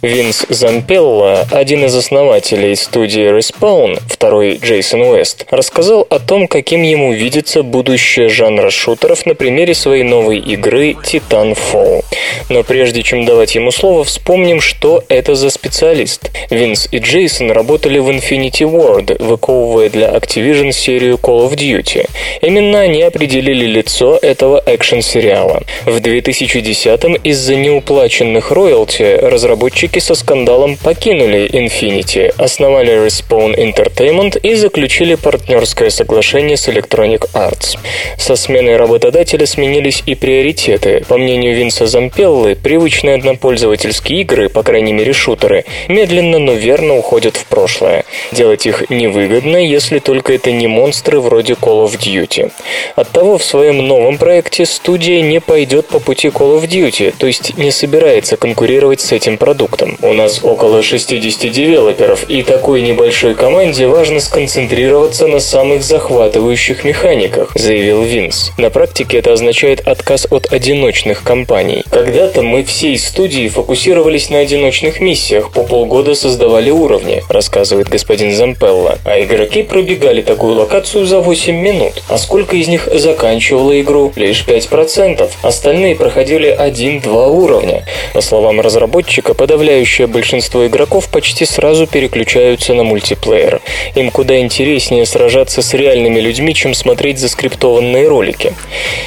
Винс 0.07 0.45
Зампелла, 0.47 1.45
один 1.51 1.83
из 1.83 1.93
основателей 1.93 2.77
студии 2.77 3.29
Respawn, 3.37 3.99
второй 4.07 4.57
Джейсон 4.57 5.01
Уэст, 5.01 5.45
рассказал 5.51 6.07
о 6.09 6.19
том, 6.19 6.47
каким 6.47 6.81
ему 6.81 7.11
видится 7.11 7.61
будущее 7.61 8.29
жанра 8.29 8.69
шутеров 8.69 9.25
на 9.25 9.35
примере 9.35 9.73
своей 9.73 10.03
новой 10.03 10.39
игры 10.39 10.91
Titanfall. 10.91 12.05
Но 12.47 12.63
прежде 12.63 13.03
чем 13.03 13.25
давать 13.25 13.55
ему 13.55 13.71
слово, 13.71 14.05
вспомним, 14.05 14.61
что 14.61 15.03
это 15.09 15.35
за 15.35 15.49
специалист. 15.49 16.31
Винс 16.49 16.87
и 16.91 16.99
Джейсон 16.99 17.51
работали 17.51 17.99
в 17.99 18.09
Infinity 18.09 18.63
Ward, 18.63 19.21
выковывая 19.21 19.89
для 19.89 20.07
Activision 20.07 20.71
серию 20.71 21.15
Call 21.21 21.49
of 21.49 21.55
Duty. 21.55 22.07
Именно 22.41 22.79
они 22.79 23.01
определили 23.01 23.65
лицо 23.65 24.17
этого 24.21 24.63
экшн-сериала. 24.65 25.63
В 25.85 25.97
2010-м 25.97 27.15
из-за 27.15 27.55
неуплаченных 27.55 28.51
роялти 28.51 29.03
разработчики 29.03 29.96
разработчики 29.97 29.99
со 29.99 30.15
скандалом 30.15 30.77
покинули 30.77 31.49
Infinity, 31.49 32.33
основали 32.37 33.05
Respawn 33.05 33.55
Entertainment 33.55 34.39
и 34.39 34.55
заключили 34.55 35.15
партнерское 35.15 35.89
соглашение 35.89 36.57
с 36.57 36.67
Electronic 36.67 37.29
Arts. 37.33 37.77
Со 38.17 38.35
сменой 38.35 38.77
работодателя 38.77 39.45
сменились 39.45 40.03
и 40.05 40.15
приоритеты. 40.15 41.03
По 41.07 41.17
мнению 41.17 41.55
Винса 41.55 41.87
Зампеллы, 41.87 42.55
привычные 42.55 43.15
однопользовательские 43.15 44.21
игры, 44.21 44.49
по 44.49 44.63
крайней 44.63 44.93
мере 44.93 45.13
шутеры, 45.13 45.65
медленно, 45.87 46.39
но 46.39 46.53
верно 46.53 46.95
уходят 46.97 47.37
в 47.37 47.45
прошлое. 47.45 48.03
Делать 48.31 48.65
их 48.65 48.89
невыгодно, 48.89 49.57
если 49.57 49.99
только 49.99 50.33
это 50.33 50.51
не 50.51 50.67
монстры 50.67 51.19
вроде 51.19 51.53
Call 51.53 51.85
of 51.85 51.97
Duty. 51.97 52.51
Оттого 52.95 53.37
в 53.37 53.43
своем 53.43 53.77
новом 53.87 54.17
проекте 54.17 54.65
студия 54.65 55.21
не 55.21 55.39
пойдет 55.39 55.87
по 55.87 55.99
пути 55.99 56.27
Call 56.27 56.59
of 56.59 56.67
Duty, 56.67 57.13
то 57.17 57.27
есть 57.27 57.57
не 57.57 57.71
собирается 57.71 58.37
конкурировать 58.37 59.01
с 59.01 59.11
этим 59.11 59.37
продуктом 59.37 59.86
продуктом. 59.87 60.09
У 60.09 60.13
нас 60.13 60.43
около 60.43 60.81
60 60.81 61.51
девелоперов, 61.51 62.29
и 62.29 62.43
такой 62.43 62.81
небольшой 62.81 63.35
команде 63.35 63.87
важно 63.87 64.19
сконцентрироваться 64.19 65.27
на 65.27 65.39
самых 65.39 65.83
захватывающих 65.83 66.83
механиках, 66.83 67.51
заявил 67.55 68.03
Винс. 68.03 68.51
На 68.57 68.69
практике 68.69 69.17
это 69.17 69.33
означает 69.33 69.87
отказ 69.87 70.27
от 70.29 70.51
одиночных 70.51 71.23
компаний. 71.23 71.83
Когда-то 71.89 72.41
мы 72.41 72.63
всей 72.63 72.97
студии 72.97 73.47
фокусировались 73.47 74.29
на 74.29 74.39
одиночных 74.39 74.99
миссиях, 74.99 75.51
по 75.51 75.63
полгода 75.63 76.15
создавали 76.15 76.69
уровни, 76.69 77.23
рассказывает 77.29 77.89
господин 77.89 78.33
Зампелла, 78.33 78.97
а 79.05 79.21
игроки 79.21 79.63
пробегали 79.63 80.21
такую 80.21 80.55
локацию 80.55 81.05
за 81.05 81.19
8 81.19 81.55
минут. 81.55 82.03
А 82.09 82.17
сколько 82.17 82.55
из 82.55 82.67
них 82.67 82.87
заканчивало 82.93 83.79
игру? 83.81 84.11
Лишь 84.15 84.45
5%. 84.45 85.29
Остальные 85.41 85.95
проходили 85.95 86.55
1-2 86.57 87.29
уровня. 87.29 87.85
По 88.13 88.21
словам 88.21 88.61
разработчика, 88.61 89.33
подавляющее 89.33 89.66
подавляющее 89.67 90.07
большинство 90.07 90.65
игроков 90.65 91.09
почти 91.09 91.43
сразу 91.43 91.87
переключаются 91.87 92.73
на 92.73 92.85
мультиплеер. 92.85 93.59
Им 93.95 94.11
куда 94.11 94.39
интереснее 94.39 95.05
сражаться 95.05 95.61
с 95.61 95.73
реальными 95.73 96.21
людьми, 96.21 96.53
чем 96.53 96.73
смотреть 96.73 97.19
заскриптованные 97.19 98.07
ролики. 98.07 98.53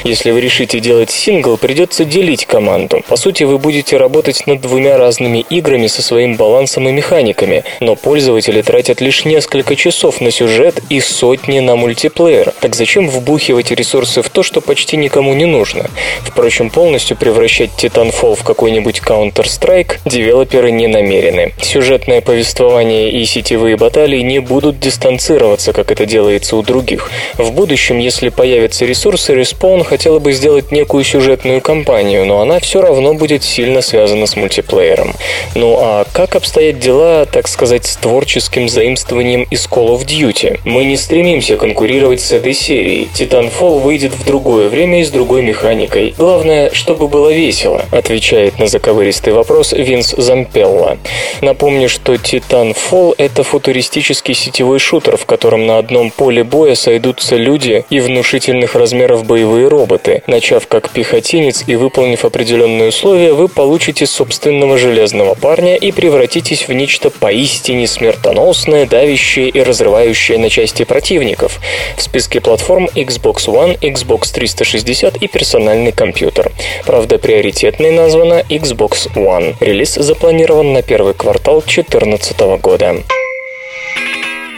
Если 0.05 0.31
вы 0.31 0.43
решите 0.43 0.79
делать 0.81 1.11
сингл, 1.11 1.57
придется 1.57 2.05
делить 2.05 2.45
команду. 2.45 3.03
По 3.09 3.17
сути, 3.17 3.45
вы 3.45 3.57
будете 3.57 3.97
работать 3.97 4.47
над 4.47 4.61
двумя 4.61 4.99
разными 4.99 5.47
играми 5.49 5.87
со 5.87 6.03
своим 6.03 6.37
балансом 6.37 6.87
и 6.91 6.93
механиками, 6.93 7.65
но 7.81 7.97
пользователи 7.97 8.61
тратят 8.61 9.01
лишь 9.01 9.25
несколько 9.25 9.77
часов 9.77 10.21
на 10.21 10.31
сюжет 10.31 10.83
и 10.91 11.01
сотни 11.01 11.61
на 11.61 11.75
мультиплеер. 11.75 12.53
Так 12.61 12.75
зачем 12.75 13.09
вбухивать 13.09 13.71
ресурсы 13.71 14.21
в 14.21 14.29
то, 14.29 14.43
что 14.43 14.61
почти 14.61 14.99
никому 14.99 15.33
не 15.33 15.47
нужно? 15.47 15.89
Впрочем, 16.23 16.69
полностью 16.69 17.17
превращать 17.17 17.71
Titanfall 17.79 18.35
в 18.35 18.45
какой-нибудь 18.45 19.01
Counter-Strike 19.01 20.01
девелоперы 20.05 20.50
не 20.71 20.87
намерены. 20.87 21.53
Сюжетное 21.61 22.21
повествование 22.21 23.11
и 23.11 23.25
сетевые 23.25 23.77
баталии 23.77 24.21
не 24.21 24.41
будут 24.41 24.79
дистанцироваться, 24.81 25.73
как 25.73 25.91
это 25.91 26.07
делается 26.07 26.57
у 26.57 26.63
других. 26.63 27.11
В 27.39 27.53
будущем, 27.53 27.99
если 27.99 28.29
появятся 28.29 28.85
ресурсы, 28.85 29.35
Respawn 29.35 29.85
хотела 29.85 30.19
бы 30.19 30.33
сделать 30.33 30.73
некую 30.73 31.05
сюжетную 31.05 31.61
кампанию, 31.61 32.27
но 32.27 32.41
она 32.41 32.59
все 32.61 32.81
равно 32.81 33.15
будет 33.15 33.43
сильно 33.43 33.81
связана 33.81 34.27
с 34.27 34.37
мультиплеером. 34.37 35.15
Ну 35.55 35.77
а 35.79 36.05
как 36.13 36.37
обстоят 36.37 36.79
дела, 36.79 37.27
так 37.27 37.49
сказать, 37.49 37.87
с 37.87 37.97
творческим 37.97 38.69
заимствованием 38.69 39.45
из 39.51 39.67
Call 39.67 39.89
of 39.97 40.07
Duty? 40.07 40.61
Мы 40.65 40.85
не 40.85 40.97
стремимся 40.97 41.57
конкурировать 41.57 42.21
с 42.21 42.33
этой 42.33 42.55
серией. 42.55 43.09
Titanfall 43.15 43.81
выйдет 43.81 44.13
в 44.13 44.25
другое 44.25 44.69
время 44.69 45.01
и 45.01 45.05
с 45.05 45.11
другой 45.11 45.43
механикой. 45.43 46.15
Главное, 46.17 46.71
чтобы 46.73 47.09
было 47.09 47.33
весело, 47.33 47.85
отвечает 47.91 48.59
на 48.59 48.67
заковыристый 48.67 49.33
вопрос 49.33 49.73
Винс 49.73 50.15
Зампелла. 50.41 50.99
Напомню, 51.43 51.89
что 51.89 52.15
Titanfall— 52.15 53.15
это 53.19 53.43
футуристический 53.43 54.35
сетевой 54.35 54.79
шутер, 54.79 55.17
в 55.17 55.27
котором 55.27 55.67
на 55.67 55.79
одном 55.79 56.11
поле 56.11 56.45
боя 56.45 56.75
сойдутся 56.75 57.37
люди 57.37 57.85
и 57.91 58.01
внушительных 58.01 58.75
размеров 58.75 59.25
боевые 59.25 59.69
роботы. 59.69 60.23
Начав 60.27 60.67
как 60.67 60.91
пехотинец 60.91 61.65
и 61.67 61.77
выполнив 61.77 62.25
определенные 62.25 62.89
условия, 62.89 63.33
вы 63.33 63.49
получите 63.49 64.07
собственного 64.07 64.79
железного 64.79 65.35
парня 65.35 65.77
и 65.77 65.93
превратитесь 65.93 66.69
в 66.69 66.73
нечто 66.73 67.11
поистине 67.11 67.87
смертоносное, 67.87 68.87
давящее 68.87 69.49
и 69.49 69.63
разрывающее 69.63 70.39
на 70.39 70.49
части 70.49 70.85
противников. 70.85 71.61
В 71.97 72.03
списке 72.03 72.41
платформ 72.41 72.87
Xbox 72.95 73.47
One, 73.47 73.79
Xbox 73.81 74.33
360 74.33 75.17
и 75.17 75.29
персональный 75.29 75.93
компьютер. 75.93 76.53
Правда, 76.87 77.19
приоритетной 77.19 77.93
названа 77.93 78.45
Xbox 78.49 79.13
One. 79.15 79.55
Релиз 79.61 79.95
запланирован 79.95 80.30
на 80.33 80.83
первый 80.83 81.15
квартал 81.15 81.61
2014 81.61 82.41
года. 82.63 82.97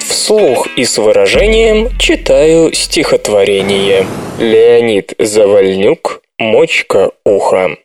Вслух 0.00 0.68
и 0.76 0.84
с 0.84 0.98
выражением 0.98 1.96
читаю 1.98 2.74
стихотворение. 2.74 4.06
Леонид 4.38 5.14
Завальнюк 5.18 6.20
«Мочка 6.38 7.12
уха». 7.24 7.76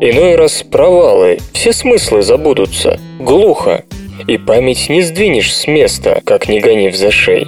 Иной 0.00 0.36
раз 0.36 0.62
провалы, 0.70 1.38
все 1.54 1.72
смыслы 1.72 2.22
забудутся, 2.22 3.00
глухо, 3.18 3.84
и 4.26 4.38
память 4.38 4.88
не 4.88 5.02
сдвинешь 5.02 5.54
с 5.54 5.66
места, 5.66 6.20
как 6.24 6.48
не 6.48 6.60
гони 6.60 6.88
в 6.88 6.96
зашей. 6.96 7.46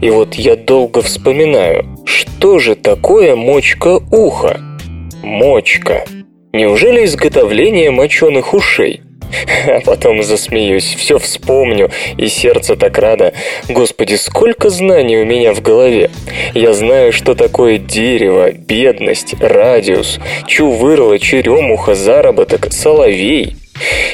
И 0.00 0.10
вот 0.10 0.34
я 0.34 0.56
долго 0.56 1.02
вспоминаю, 1.02 1.86
что 2.04 2.58
же 2.58 2.74
такое 2.74 3.36
мочка 3.36 4.00
уха? 4.10 4.60
Мочка. 5.22 6.04
Неужели 6.52 7.04
изготовление 7.04 7.90
моченых 7.90 8.54
ушей? 8.54 9.02
А 9.66 9.80
потом 9.80 10.22
засмеюсь, 10.22 10.94
все 10.98 11.18
вспомню, 11.18 11.90
и 12.18 12.28
сердце 12.28 12.76
так 12.76 12.98
радо. 12.98 13.32
Господи, 13.68 14.14
сколько 14.14 14.70
знаний 14.70 15.18
у 15.18 15.24
меня 15.24 15.54
в 15.54 15.62
голове. 15.62 16.10
Я 16.54 16.72
знаю, 16.74 17.12
что 17.12 17.34
такое 17.34 17.78
дерево, 17.78 18.52
бедность, 18.52 19.34
радиус, 19.40 20.18
чувырла, 20.46 21.18
черемуха, 21.18 21.94
заработок, 21.94 22.72
соловей. 22.72 23.56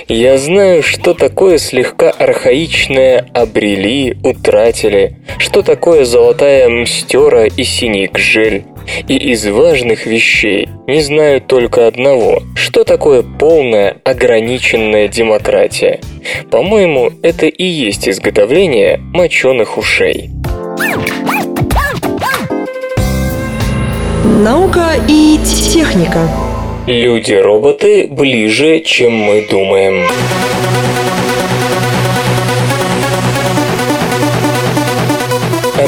Я 0.09 0.39
знаю, 0.39 0.83
что 0.83 1.15
такое 1.15 1.59
слегка 1.59 2.11
архаичное 2.11 3.27
«обрели», 3.35 4.17
«утратили», 4.25 5.17
что 5.39 5.63
такое 5.63 6.05
золотая 6.05 6.69
мстера 6.69 7.45
и 7.45 7.65
синий 7.65 8.07
гжель. 8.07 8.65
И 9.07 9.17
из 9.17 9.47
важных 9.47 10.07
вещей 10.07 10.69
не 10.87 11.03
знаю 11.03 11.43
только 11.43 11.87
одного, 11.87 12.43
что 12.55 12.85
такое 12.85 13.23
полная 13.23 13.99
ограниченная 14.03 15.09
демократия. 15.09 16.00
По-моему, 16.50 17.13
это 17.23 17.47
и 17.47 17.65
есть 17.65 18.09
изготовление 18.09 18.99
моченых 19.13 19.76
ушей. 19.76 20.31
Наука 24.25 24.93
и 25.09 25.39
техника. 25.45 26.48
Люди-роботы 26.89 28.07
ближе, 28.09 28.81
чем 28.81 29.13
мы 29.13 29.43
думаем. 29.43 30.09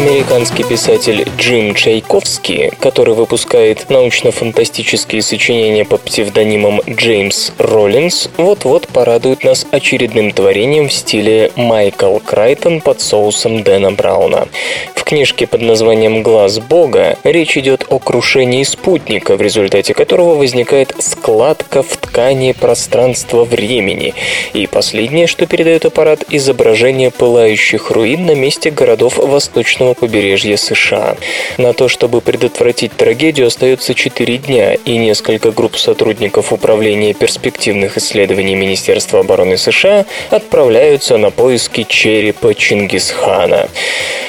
Американский 0.00 0.64
писатель 0.64 1.28
Джим 1.36 1.74
Чайковский, 1.74 2.70
который 2.80 3.12
выпускает 3.12 3.90
научно-фантастические 3.90 5.20
сочинения 5.20 5.84
по 5.84 5.98
псевдонимам 5.98 6.80
Джеймс 6.88 7.52
Роллинс, 7.58 8.30
вот-вот 8.38 8.88
порадует 8.88 9.44
нас 9.44 9.66
очередным 9.70 10.32
творением 10.32 10.88
в 10.88 10.92
стиле 10.94 11.52
Майкл 11.54 12.16
Крайтон 12.16 12.80
под 12.80 13.02
соусом 13.02 13.62
Дэна 13.62 13.92
Брауна. 13.92 14.48
В 14.94 15.04
книжке 15.04 15.46
под 15.46 15.60
названием 15.60 16.22
«Глаз 16.22 16.60
Бога» 16.60 17.18
речь 17.24 17.58
идет 17.58 17.84
о 17.90 17.98
крушении 17.98 18.62
спутника, 18.62 19.36
в 19.36 19.42
результате 19.42 19.92
которого 19.92 20.36
возникает 20.36 20.94
складка 20.98 21.82
в 21.82 21.96
ткани 21.96 22.52
пространства-времени. 22.52 24.14
И 24.54 24.66
последнее, 24.66 25.26
что 25.26 25.46
передает 25.46 25.84
аппарат, 25.84 26.24
изображение 26.30 27.10
пылающих 27.10 27.90
руин 27.90 28.24
на 28.24 28.34
месте 28.34 28.70
городов 28.70 29.18
Восточного 29.18 29.89
восточного 29.90 29.94
побережья 29.94 30.56
США. 30.56 31.16
На 31.58 31.72
то, 31.72 31.88
чтобы 31.88 32.20
предотвратить 32.20 32.92
трагедию, 32.92 33.46
остается 33.46 33.94
4 33.94 34.38
дня, 34.38 34.74
и 34.74 34.96
несколько 34.96 35.50
групп 35.50 35.76
сотрудников 35.76 36.52
Управления 36.52 37.14
перспективных 37.14 37.96
исследований 37.96 38.54
Министерства 38.54 39.20
обороны 39.20 39.56
США 39.56 40.04
отправляются 40.30 41.18
на 41.18 41.30
поиски 41.30 41.84
черепа 41.88 42.54
Чингисхана. 42.54 43.68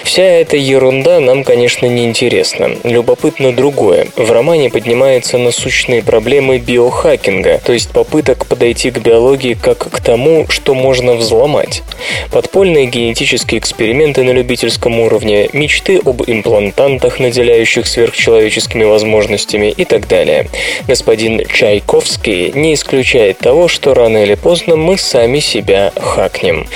Вся 0.04 0.24
эта 0.24 0.58
ерунда 0.58 1.20
нам, 1.20 1.44
конечно, 1.44 1.86
не 1.86 2.06
интересна. 2.06 2.72
Любопытно 2.84 3.52
другое. 3.52 4.08
В 4.16 4.32
романе 4.32 4.70
поднимаются 4.70 5.38
насущные 5.38 6.02
проблемы 6.02 6.58
биохакинга, 6.58 7.60
то 7.64 7.74
есть 7.74 7.90
попыток 7.92 8.46
подойти 8.46 8.92
к 8.92 9.00
биологии 9.00 9.54
как 9.54 9.90
к 9.90 10.00
тому, 10.02 10.48
что 10.50 10.74
можно 10.74 11.14
взломать. 11.14 11.84
Подпольные 12.32 12.88
генетические 12.88 13.60
эксперименты 13.60 14.24
на 14.24 14.32
любительском 14.32 15.00
уровне, 15.00 15.50
мечты 15.54 16.00
об 16.04 16.22
имплантантах, 16.26 17.20
наделяющих 17.20 17.88
сверхчеловеческими 17.88 18.84
возможностями 18.84 19.74
и 19.76 19.86
так 19.86 20.08
далее. 20.08 20.48
Господин 20.88 21.46
Чайковский 21.46 22.52
не 22.54 22.74
исключает 22.74 23.40
того, 23.40 23.68
что 23.68 23.94
рано 23.94 24.24
или 24.24 24.36
поздно 24.36 24.76
мы 24.76 24.98
сами 24.98 25.40
себя 25.40 25.92
хакнем. 25.96 26.68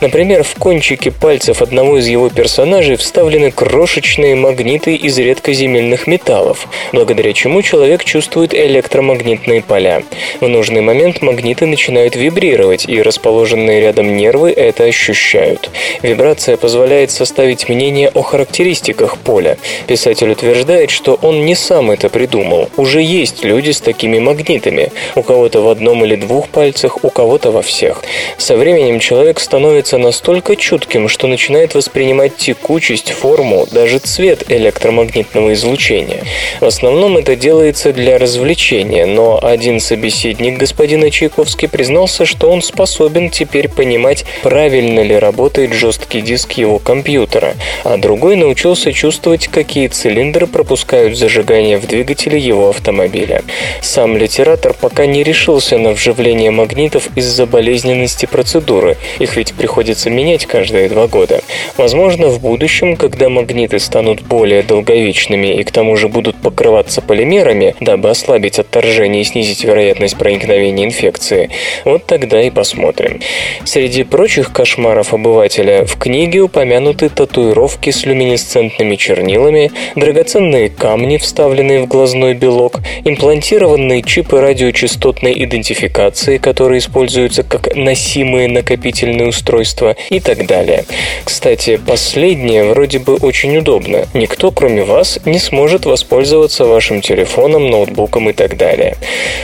Например, 0.00 0.42
в 0.42 0.54
кончике 0.54 1.10
пальцев 1.10 1.62
одного 1.62 1.98
из 1.98 2.06
его 2.06 2.28
персонажей 2.28 2.96
вставлены 2.96 3.50
крошечные 3.50 4.34
магниты 4.34 4.94
из 4.94 5.18
редкоземельных 5.18 6.06
металлов, 6.06 6.66
благодаря 6.92 7.32
чему 7.32 7.62
человек 7.62 8.04
чувствует 8.04 8.54
электромагнитные 8.54 9.62
поля. 9.62 10.02
В 10.40 10.48
нужный 10.48 10.80
момент 10.80 11.22
магниты 11.22 11.66
начинают 11.66 12.16
вибрировать, 12.16 12.88
и 12.88 13.00
расположенные 13.02 13.80
рядом 13.80 14.16
нервы 14.16 14.50
это 14.50 14.84
ощущают. 14.84 15.70
Вибрация 16.02 16.56
позволяет 16.56 17.10
составить 17.10 17.68
мнение 17.68 18.08
о 18.08 18.21
характеристиках 18.22 19.18
поля. 19.18 19.58
Писатель 19.86 20.30
утверждает, 20.30 20.90
что 20.90 21.18
он 21.22 21.44
не 21.44 21.54
сам 21.54 21.90
это 21.90 22.08
придумал. 22.08 22.68
Уже 22.76 23.02
есть 23.02 23.44
люди 23.44 23.70
с 23.70 23.80
такими 23.80 24.18
магнитами. 24.18 24.92
У 25.14 25.22
кого-то 25.22 25.60
в 25.60 25.68
одном 25.68 26.04
или 26.04 26.16
двух 26.16 26.48
пальцах, 26.48 27.04
у 27.04 27.10
кого-то 27.10 27.50
во 27.50 27.62
всех. 27.62 28.02
Со 28.38 28.56
временем 28.56 29.00
человек 29.00 29.40
становится 29.40 29.98
настолько 29.98 30.56
чутким, 30.56 31.08
что 31.08 31.26
начинает 31.26 31.74
воспринимать 31.74 32.36
текучесть, 32.36 33.10
форму, 33.10 33.66
даже 33.70 33.98
цвет 33.98 34.50
электромагнитного 34.50 35.52
излучения. 35.54 36.22
В 36.60 36.64
основном 36.64 37.16
это 37.16 37.36
делается 37.36 37.92
для 37.92 38.18
развлечения, 38.18 39.06
но 39.06 39.38
один 39.42 39.80
собеседник 39.80 40.58
господина 40.58 41.10
Чайковский 41.10 41.68
признался, 41.68 42.24
что 42.24 42.50
он 42.50 42.62
способен 42.62 43.30
теперь 43.30 43.68
понимать, 43.68 44.24
правильно 44.42 45.00
ли 45.00 45.16
работает 45.16 45.72
жесткий 45.72 46.20
диск 46.20 46.52
его 46.52 46.78
компьютера, 46.78 47.54
а 47.84 47.96
другой 47.96 48.11
научился 48.16 48.92
чувствовать, 48.92 49.48
какие 49.48 49.88
цилиндры 49.88 50.46
пропускают 50.46 51.16
зажигание 51.16 51.78
в 51.78 51.86
двигателе 51.86 52.38
его 52.38 52.68
автомобиля. 52.68 53.42
Сам 53.80 54.16
литератор 54.16 54.74
пока 54.74 55.06
не 55.06 55.22
решился 55.22 55.78
на 55.78 55.92
вживление 55.92 56.50
магнитов 56.50 57.08
из-за 57.16 57.46
болезненности 57.46 58.26
процедуры, 58.26 58.96
их 59.18 59.36
ведь 59.36 59.54
приходится 59.54 60.10
менять 60.10 60.46
каждые 60.46 60.88
два 60.88 61.06
года. 61.06 61.40
Возможно, 61.76 62.28
в 62.28 62.40
будущем, 62.40 62.96
когда 62.96 63.28
магниты 63.28 63.78
станут 63.78 64.22
более 64.22 64.62
долговечными 64.62 65.56
и 65.58 65.62
к 65.64 65.70
тому 65.70 65.96
же 65.96 66.08
будут 66.08 66.36
покрываться 66.36 67.00
полимерами, 67.00 67.74
дабы 67.80 68.10
ослабить 68.10 68.58
отторжение 68.58 69.22
и 69.22 69.24
снизить 69.24 69.64
вероятность 69.64 70.16
проникновения 70.16 70.84
инфекции, 70.84 71.50
вот 71.84 72.06
тогда 72.06 72.42
и 72.42 72.50
посмотрим. 72.50 73.20
Среди 73.64 74.04
прочих 74.04 74.52
кошмаров 74.52 75.14
обывателя 75.14 75.84
в 75.84 75.96
книге 75.96 76.40
упомянуты 76.40 77.08
татуировки 77.08 77.90
с 77.90 78.01
люминесцентными 78.06 78.96
чернилами, 78.96 79.70
драгоценные 79.94 80.68
камни, 80.68 81.18
вставленные 81.18 81.82
в 81.82 81.86
глазной 81.86 82.34
белок, 82.34 82.80
имплантированные 83.04 84.02
чипы 84.02 84.40
радиочастотной 84.40 85.32
идентификации, 85.44 86.38
которые 86.38 86.78
используются 86.78 87.42
как 87.42 87.74
носимые 87.74 88.48
накопительные 88.48 89.28
устройства 89.28 89.96
и 90.10 90.20
так 90.20 90.46
далее. 90.46 90.84
Кстати, 91.24 91.80
последнее 91.84 92.64
вроде 92.64 92.98
бы 92.98 93.16
очень 93.16 93.56
удобно. 93.56 94.06
Никто, 94.14 94.50
кроме 94.50 94.84
вас, 94.84 95.18
не 95.24 95.38
сможет 95.38 95.86
воспользоваться 95.86 96.64
вашим 96.64 97.00
телефоном, 97.00 97.70
ноутбуком 97.70 98.30
и 98.30 98.32
так 98.32 98.56
далее. 98.56 98.96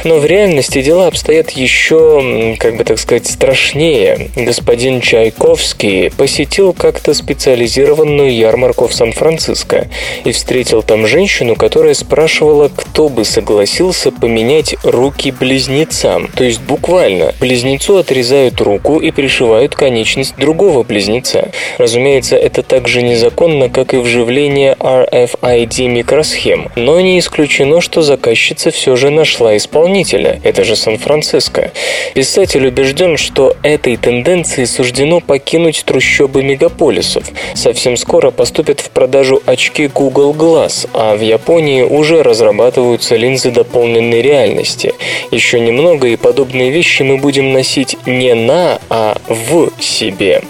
Но 0.04 0.18
в 0.18 0.26
реальности 0.26 0.82
дела 0.82 1.06
обстоят 1.06 1.50
еще, 1.50 2.56
как 2.58 2.76
бы 2.76 2.84
так 2.84 2.98
сказать, 2.98 3.26
страшнее. 3.26 4.30
Господин 4.36 5.00
Чайковский 5.00 6.10
посетил 6.10 6.72
как-то 6.72 7.14
специализированную 7.14 8.34
ярмарку 8.48 8.88
Сан-Франциско 8.88 9.88
и 10.24 10.32
встретил 10.32 10.82
там 10.82 11.06
женщину, 11.06 11.54
которая 11.54 11.94
спрашивала, 11.94 12.70
кто 12.74 13.08
бы 13.08 13.24
согласился 13.24 14.10
поменять 14.10 14.76
руки 14.82 15.30
близнецам. 15.30 16.28
То 16.28 16.44
есть 16.44 16.60
буквально 16.60 17.34
близнецу 17.40 17.98
отрезают 17.98 18.60
руку 18.60 18.98
и 18.98 19.10
пришивают 19.10 19.74
конечность 19.74 20.36
другого 20.36 20.82
близнеца. 20.82 21.50
Разумеется, 21.78 22.36
это 22.36 22.62
так 22.62 22.88
же 22.88 23.02
незаконно, 23.02 23.68
как 23.68 23.94
и 23.94 23.98
вживление 23.98 24.76
RFID 24.78 25.88
микросхем, 25.88 26.70
но 26.76 27.00
не 27.00 27.18
исключено, 27.18 27.80
что 27.80 28.02
заказчица 28.02 28.70
все 28.70 28.96
же 28.96 29.10
нашла 29.10 29.56
исполнителя. 29.56 30.40
Это 30.42 30.64
же 30.64 30.76
Сан-Франциско. 30.76 31.70
Писатель 32.14 32.66
убежден, 32.66 33.16
что 33.16 33.56
этой 33.62 33.96
тенденции 33.96 34.64
суждено 34.64 35.20
покинуть 35.20 35.84
трущобы 35.84 36.42
мегаполисов. 36.42 37.24
Совсем 37.54 37.96
скоро 37.96 38.27
поступят 38.30 38.80
в 38.80 38.90
продажу 38.90 39.42
очки 39.46 39.88
Google 39.88 40.32
Glass, 40.34 40.88
а 40.92 41.16
в 41.16 41.20
Японии 41.20 41.82
уже 41.82 42.22
разрабатываются 42.22 43.16
линзы 43.16 43.50
дополненной 43.50 44.22
реальности. 44.22 44.94
Еще 45.30 45.60
немного, 45.60 46.08
и 46.08 46.16
подобные 46.16 46.70
вещи 46.70 47.02
мы 47.02 47.18
будем 47.18 47.52
носить 47.52 47.96
не 48.06 48.34
на, 48.34 48.78
а 48.90 49.16
в 49.28 49.70
себе. 49.80 50.42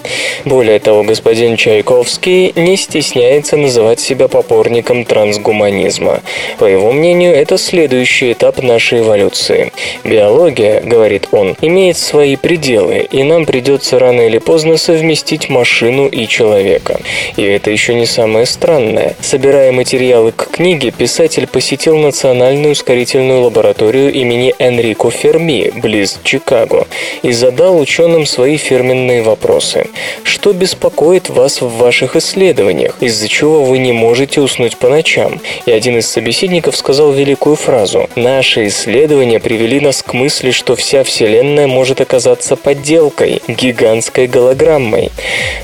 Более 0.45 0.79
того, 0.79 1.03
господин 1.03 1.55
Чайковский 1.55 2.53
не 2.55 2.77
стесняется 2.77 3.57
называть 3.57 3.99
себя 3.99 4.27
попорником 4.27 5.05
трансгуманизма. 5.05 6.21
По 6.57 6.65
его 6.65 6.91
мнению, 6.91 7.33
это 7.33 7.57
следующий 7.57 8.31
этап 8.31 8.61
нашей 8.61 8.99
эволюции. 8.99 9.71
Биология, 10.03 10.81
говорит 10.81 11.27
он, 11.31 11.55
имеет 11.61 11.97
свои 11.97 12.35
пределы, 12.35 13.07
и 13.11 13.23
нам 13.23 13.45
придется 13.45 13.99
рано 13.99 14.21
или 14.21 14.37
поздно 14.37 14.77
совместить 14.77 15.49
машину 15.49 16.07
и 16.07 16.27
человека. 16.27 16.99
И 17.35 17.43
это 17.43 17.68
еще 17.69 17.93
не 17.93 18.05
самое 18.05 18.45
странное. 18.45 19.15
Собирая 19.21 19.71
материалы 19.71 20.31
к 20.31 20.49
книге, 20.51 20.91
писатель 20.91 21.47
посетил 21.47 21.97
Национальную 21.97 22.71
ускорительную 22.71 23.41
лабораторию 23.41 24.11
имени 24.11 24.53
Энрико 24.59 25.11
Ферми, 25.11 25.71
близ 25.75 26.19
Чикаго, 26.23 26.87
и 27.21 27.31
задал 27.31 27.79
ученым 27.79 28.25
свои 28.25 28.57
фирменные 28.57 29.21
вопросы. 29.21 29.87
Что 30.23 30.53
беспокоит 30.53 31.29
вас 31.29 31.61
в 31.61 31.69
ваших 31.77 32.15
исследованиях, 32.15 32.95
из-за 32.99 33.27
чего 33.27 33.63
вы 33.63 33.77
не 33.77 33.91
можете 33.91 34.41
уснуть 34.41 34.77
по 34.77 34.89
ночам? 34.89 35.39
И 35.65 35.71
один 35.71 35.97
из 35.97 36.07
собеседников 36.07 36.75
сказал 36.75 37.11
великую 37.11 37.55
фразу 37.55 38.09
«Наши 38.15 38.67
исследования 38.67 39.39
привели 39.39 39.79
нас 39.79 40.01
к 40.01 40.13
мысли, 40.13 40.51
что 40.51 40.75
вся 40.75 41.03
Вселенная 41.03 41.67
может 41.67 42.01
оказаться 42.01 42.55
подделкой, 42.55 43.41
гигантской 43.47 44.27
голограммой». 44.27 45.11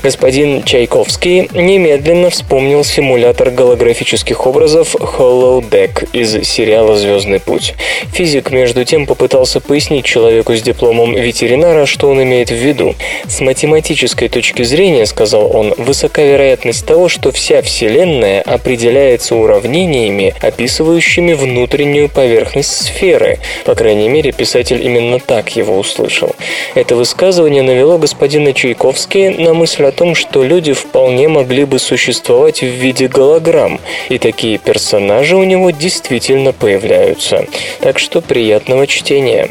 Господин 0.02 0.62
Чайковский 0.62 1.48
немедленно 1.52 1.95
вспомнил 2.30 2.84
симулятор 2.84 3.50
голографических 3.50 4.46
образов 4.46 4.94
Holodeck 4.94 6.08
из 6.12 6.46
сериала 6.46 6.96
«Звездный 6.96 7.40
путь». 7.40 7.74
Физик, 8.12 8.50
между 8.50 8.84
тем, 8.84 9.06
попытался 9.06 9.60
пояснить 9.60 10.04
человеку 10.04 10.54
с 10.54 10.62
дипломом 10.62 11.14
ветеринара, 11.14 11.86
что 11.86 12.08
он 12.08 12.22
имеет 12.22 12.50
в 12.50 12.54
виду. 12.54 12.94
С 13.28 13.40
математической 13.40 14.28
точки 14.28 14.62
зрения, 14.62 15.06
сказал 15.06 15.54
он, 15.56 15.74
высока 15.78 16.22
вероятность 16.22 16.84
того, 16.86 17.08
что 17.08 17.32
вся 17.32 17.62
Вселенная 17.62 18.42
определяется 18.42 19.34
уравнениями, 19.34 20.34
описывающими 20.40 21.32
внутреннюю 21.32 22.08
поверхность 22.08 22.86
сферы. 22.86 23.38
По 23.64 23.74
крайней 23.74 24.08
мере, 24.08 24.32
писатель 24.32 24.84
именно 24.84 25.18
так 25.18 25.56
его 25.56 25.78
услышал. 25.78 26.34
Это 26.74 26.94
высказывание 26.94 27.62
навело 27.62 27.98
господина 27.98 28.52
Чайковски 28.52 29.36
на 29.38 29.54
мысль 29.54 29.84
о 29.84 29.92
том, 29.92 30.14
что 30.14 30.42
люди 30.42 30.72
вполне 30.72 31.28
могли 31.28 31.64
бы 31.64 31.78
существовать 31.86 32.62
в 32.62 32.66
виде 32.66 33.08
голограмм, 33.08 33.80
и 34.08 34.18
такие 34.18 34.58
персонажи 34.58 35.36
у 35.36 35.44
него 35.44 35.70
действительно 35.70 36.52
появляются. 36.52 37.46
Так 37.80 37.98
что 37.98 38.20
приятного 38.20 38.86
чтения. 38.86 39.48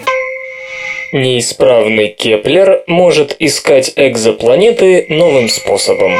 Неисправный 1.13 2.09
Кеплер 2.09 2.83
может 2.87 3.37
искать 3.39 3.93
экзопланеты 3.95 5.05
новым 5.07 5.47
способом. 5.47 6.19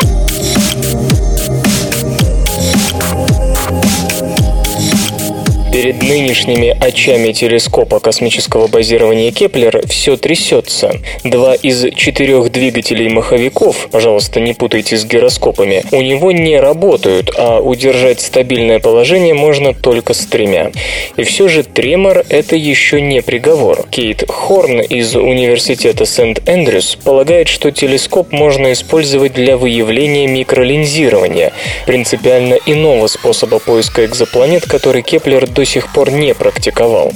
Перед 5.75 6.01
нынешними 6.03 6.69
очами 6.69 7.33
телескопа 7.33 7.99
космического 7.99 8.67
базирования 8.67 9.33
Кеплер 9.33 9.85
все 9.89 10.15
трясется. 10.15 11.01
Два 11.25 11.53
из 11.53 11.93
четырех 11.97 12.49
двигателей 12.49 13.09
маховиков, 13.09 13.89
пожалуйста, 13.91 14.39
не 14.39 14.53
путайте 14.53 14.95
с 14.95 15.03
гироскопами, 15.03 15.83
у 15.91 16.01
него 16.01 16.31
не 16.31 16.61
работают, 16.61 17.29
а 17.37 17.59
удержать 17.59 18.21
стабильное 18.21 18.79
положение 18.79 19.33
можно 19.33 19.73
только 19.73 20.13
с 20.13 20.25
тремя. 20.25 20.71
И 21.17 21.23
все 21.23 21.49
же 21.49 21.63
тремор– 21.63 22.23
это 22.29 22.55
еще 22.55 23.01
не 23.01 23.21
приговор. 23.21 23.85
Кейт 23.91 24.23
Хорн 24.29 24.79
из 24.79 25.13
Университета 25.13 26.05
Сент-Эндрюс 26.05 26.95
полагает, 27.03 27.49
что 27.49 27.71
телескоп 27.71 28.31
можно 28.31 28.71
использовать 28.71 29.33
для 29.33 29.57
выявления 29.57 30.27
микролинзирования, 30.27 31.51
принципиально 31.85 32.59
иного 32.65 33.07
способа 33.07 33.59
поиска 33.59 34.05
экзопланет, 34.05 34.65
который 34.65 35.01
Кеплер 35.01 35.45
до 35.65 35.71
сих 35.71 35.91
пор 35.91 36.11
не 36.11 36.35
практиковал. 36.35 37.11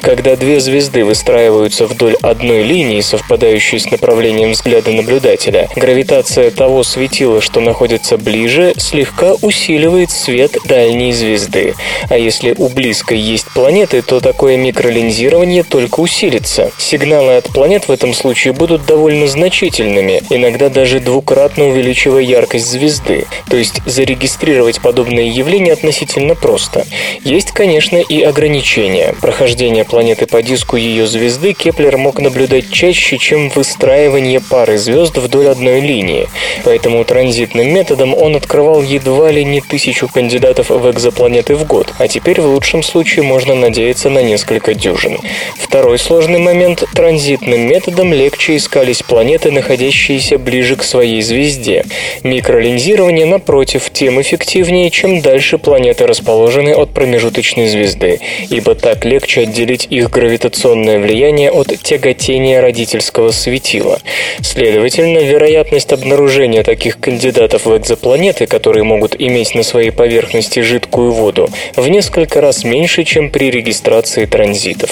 Когда 0.00 0.34
две 0.34 0.58
звезды 0.58 1.04
выстраиваются 1.04 1.86
вдоль 1.86 2.16
одной 2.20 2.64
линии, 2.64 3.00
совпадающей 3.00 3.78
с 3.78 3.92
направлением 3.92 4.52
взгляда 4.52 4.90
наблюдателя, 4.90 5.68
гравитация 5.76 6.50
того 6.50 6.82
светила, 6.82 7.40
что 7.40 7.60
находится 7.60 8.18
ближе, 8.18 8.74
слегка 8.76 9.34
усиливает 9.40 10.10
свет 10.10 10.56
дальней 10.64 11.12
звезды. 11.12 11.74
А 12.08 12.18
если 12.18 12.56
у 12.58 12.68
близкой 12.70 13.18
есть 13.18 13.46
планеты, 13.54 14.02
то 14.02 14.18
такое 14.18 14.56
микролинзирование 14.56 15.62
только 15.62 16.00
усилится. 16.00 16.72
Сигналы 16.78 17.36
от 17.36 17.50
планет 17.50 17.86
в 17.86 17.92
этом 17.92 18.14
случае 18.14 18.52
будут 18.52 18.84
довольно 18.84 19.28
значительными, 19.28 20.22
иногда 20.28 20.70
даже 20.70 20.98
двукратно 20.98 21.68
увеличивая 21.68 22.22
яркость 22.22 22.66
звезды. 22.66 23.26
То 23.48 23.56
есть 23.56 23.80
зарегистрировать 23.86 24.80
подобные 24.80 25.28
явления 25.28 25.72
относительно 25.72 26.34
просто. 26.34 26.84
Есть, 27.22 27.52
конечно, 27.52 27.91
конечно, 27.92 28.14
и 28.14 28.22
ограничения. 28.22 29.14
Прохождение 29.20 29.84
планеты 29.84 30.26
по 30.26 30.42
диску 30.42 30.76
ее 30.76 31.06
звезды 31.06 31.52
Кеплер 31.52 31.96
мог 31.96 32.20
наблюдать 32.20 32.70
чаще, 32.70 33.18
чем 33.18 33.50
выстраивание 33.50 34.40
пары 34.40 34.78
звезд 34.78 35.18
вдоль 35.18 35.48
одной 35.48 35.80
линии. 35.80 36.28
Поэтому 36.64 37.04
транзитным 37.04 37.68
методом 37.68 38.14
он 38.14 38.36
открывал 38.36 38.82
едва 38.82 39.30
ли 39.30 39.44
не 39.44 39.60
тысячу 39.60 40.08
кандидатов 40.08 40.70
в 40.70 40.90
экзопланеты 40.90 41.54
в 41.54 41.66
год, 41.66 41.92
а 41.98 42.08
теперь 42.08 42.40
в 42.40 42.46
лучшем 42.46 42.82
случае 42.82 43.24
можно 43.24 43.54
надеяться 43.54 44.10
на 44.10 44.22
несколько 44.22 44.74
дюжин. 44.74 45.18
Второй 45.58 45.98
сложный 45.98 46.38
момент– 46.38 46.84
транзитным 46.94 47.60
методом 47.60 48.12
легче 48.12 48.56
искались 48.56 49.02
планеты, 49.02 49.50
находящиеся 49.50 50.38
ближе 50.38 50.76
к 50.76 50.82
своей 50.82 51.22
звезде. 51.22 51.84
Микролинзирование, 52.22 53.26
напротив, 53.26 53.90
тем 53.92 54.20
эффективнее, 54.20 54.90
чем 54.90 55.20
дальше 55.20 55.58
планеты 55.58 56.06
расположены 56.06 56.70
от 56.74 56.90
промежуточной 56.90 57.68
звезды 57.68 57.81
звезды. 57.82 58.20
ибо 58.50 58.74
так 58.74 59.04
легче 59.04 59.42
отделить 59.42 59.86
их 59.90 60.10
гравитационное 60.10 60.98
влияние 60.98 61.50
от 61.50 61.68
тяготения 61.82 62.60
родительского 62.60 63.30
светила. 63.30 64.00
Следовательно, 64.42 65.18
вероятность 65.18 65.92
обнаружения 65.92 66.62
таких 66.62 66.98
кандидатов 67.00 67.66
в 67.66 67.76
экзопланеты, 67.76 68.46
которые 68.46 68.84
могут 68.84 69.20
иметь 69.20 69.54
на 69.54 69.62
своей 69.62 69.90
поверхности 69.90 70.60
жидкую 70.60 71.12
воду, 71.12 71.48
в 71.76 71.88
несколько 71.88 72.40
раз 72.40 72.64
меньше, 72.64 73.04
чем 73.04 73.30
при 73.30 73.50
регистрации 73.50 74.26
транзитов. 74.26 74.90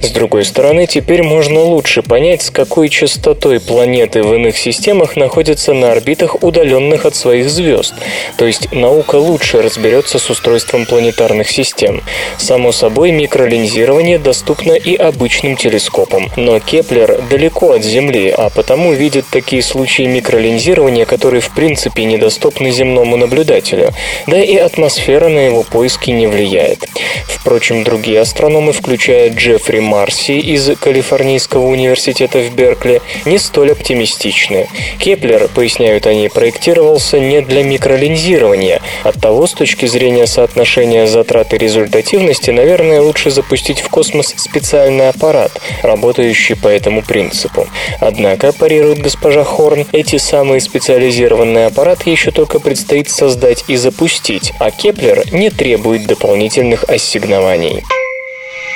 С 0.00 0.10
другой 0.10 0.44
стороны, 0.44 0.86
теперь 0.86 1.22
можно 1.22 1.60
лучше 1.60 2.02
понять, 2.02 2.42
с 2.42 2.50
какой 2.50 2.88
частотой 2.88 3.60
планеты 3.60 4.22
в 4.22 4.34
иных 4.34 4.56
системах 4.56 5.16
находятся 5.16 5.74
на 5.74 5.92
орбитах, 5.92 6.42
удаленных 6.42 7.04
от 7.04 7.14
своих 7.14 7.48
звезд. 7.50 7.94
То 8.36 8.46
есть 8.46 8.72
наука 8.72 9.16
лучше 9.16 9.62
разберется 9.62 10.18
с 10.18 10.30
устройством 10.30 10.86
планетарных 10.86 11.50
систем. 11.50 12.02
Само 12.38 12.72
собой, 12.72 13.10
микролинзирование 13.10 14.18
доступно 14.18 14.72
и 14.72 14.94
обычным 14.94 15.56
телескопам. 15.56 16.30
Но 16.36 16.58
Кеплер 16.60 17.20
далеко 17.30 17.72
от 17.72 17.84
Земли, 17.84 18.32
а 18.36 18.50
потому 18.50 18.92
видит 18.92 19.26
такие 19.30 19.62
случаи 19.62 20.02
микролинзирования, 20.02 21.04
которые 21.04 21.40
в 21.40 21.50
принципе 21.50 22.04
недоступны 22.04 22.70
земному 22.70 23.16
наблюдателю. 23.16 23.92
Да 24.26 24.40
и 24.40 24.56
атмосфера 24.56 25.28
на 25.28 25.40
его 25.40 25.62
поиски 25.62 26.10
не 26.10 26.26
влияет. 26.26 26.84
Впрочем, 27.26 27.84
другие 27.84 28.20
астрономы, 28.20 28.72
включая 28.72 29.30
Джеффри 29.30 29.80
Марси 29.80 30.38
из 30.38 30.70
Калифорнийского 30.78 31.66
университета 31.66 32.38
в 32.38 32.54
Беркли, 32.54 33.00
не 33.24 33.38
столь 33.38 33.72
оптимистичны. 33.72 34.68
Кеплер, 34.98 35.48
поясняют 35.48 36.06
они, 36.06 36.28
проектировался 36.28 37.18
не 37.18 37.40
для 37.40 37.62
микролинзирования. 37.62 38.80
Оттого, 39.04 39.46
с 39.46 39.52
точки 39.52 39.86
зрения 39.86 40.26
соотношения 40.26 41.06
затрат 41.06 41.54
и 41.54 41.58
результативности, 41.58 42.19
наверное, 42.52 43.00
лучше 43.00 43.30
запустить 43.30 43.80
в 43.80 43.88
космос 43.88 44.34
специальный 44.36 45.08
аппарат, 45.08 45.52
работающий 45.82 46.56
по 46.56 46.68
этому 46.68 47.02
принципу. 47.02 47.66
Однако, 48.00 48.52
парирует 48.52 48.98
госпожа 48.98 49.44
Хорн, 49.44 49.86
эти 49.92 50.16
самые 50.16 50.60
специализированные 50.60 51.66
аппараты 51.66 52.10
еще 52.10 52.30
только 52.30 52.60
предстоит 52.60 53.08
создать 53.08 53.64
и 53.68 53.76
запустить, 53.76 54.52
а 54.58 54.70
Кеплер 54.70 55.24
не 55.32 55.50
требует 55.50 56.06
дополнительных 56.06 56.84
ассигнований. 56.84 57.82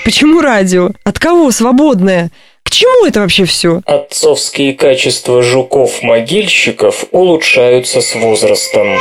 Почему 0.04 0.40
радио? 0.40 0.90
От 1.04 1.18
кого 1.18 1.50
свободное? 1.50 2.30
К 2.62 2.70
чему 2.70 3.06
это 3.06 3.20
вообще 3.20 3.44
все? 3.44 3.80
Отцовские 3.86 4.74
качества 4.74 5.42
жуков-могильщиков 5.42 7.06
улучшаются 7.10 8.00
с 8.00 8.14
возрастом. 8.14 8.98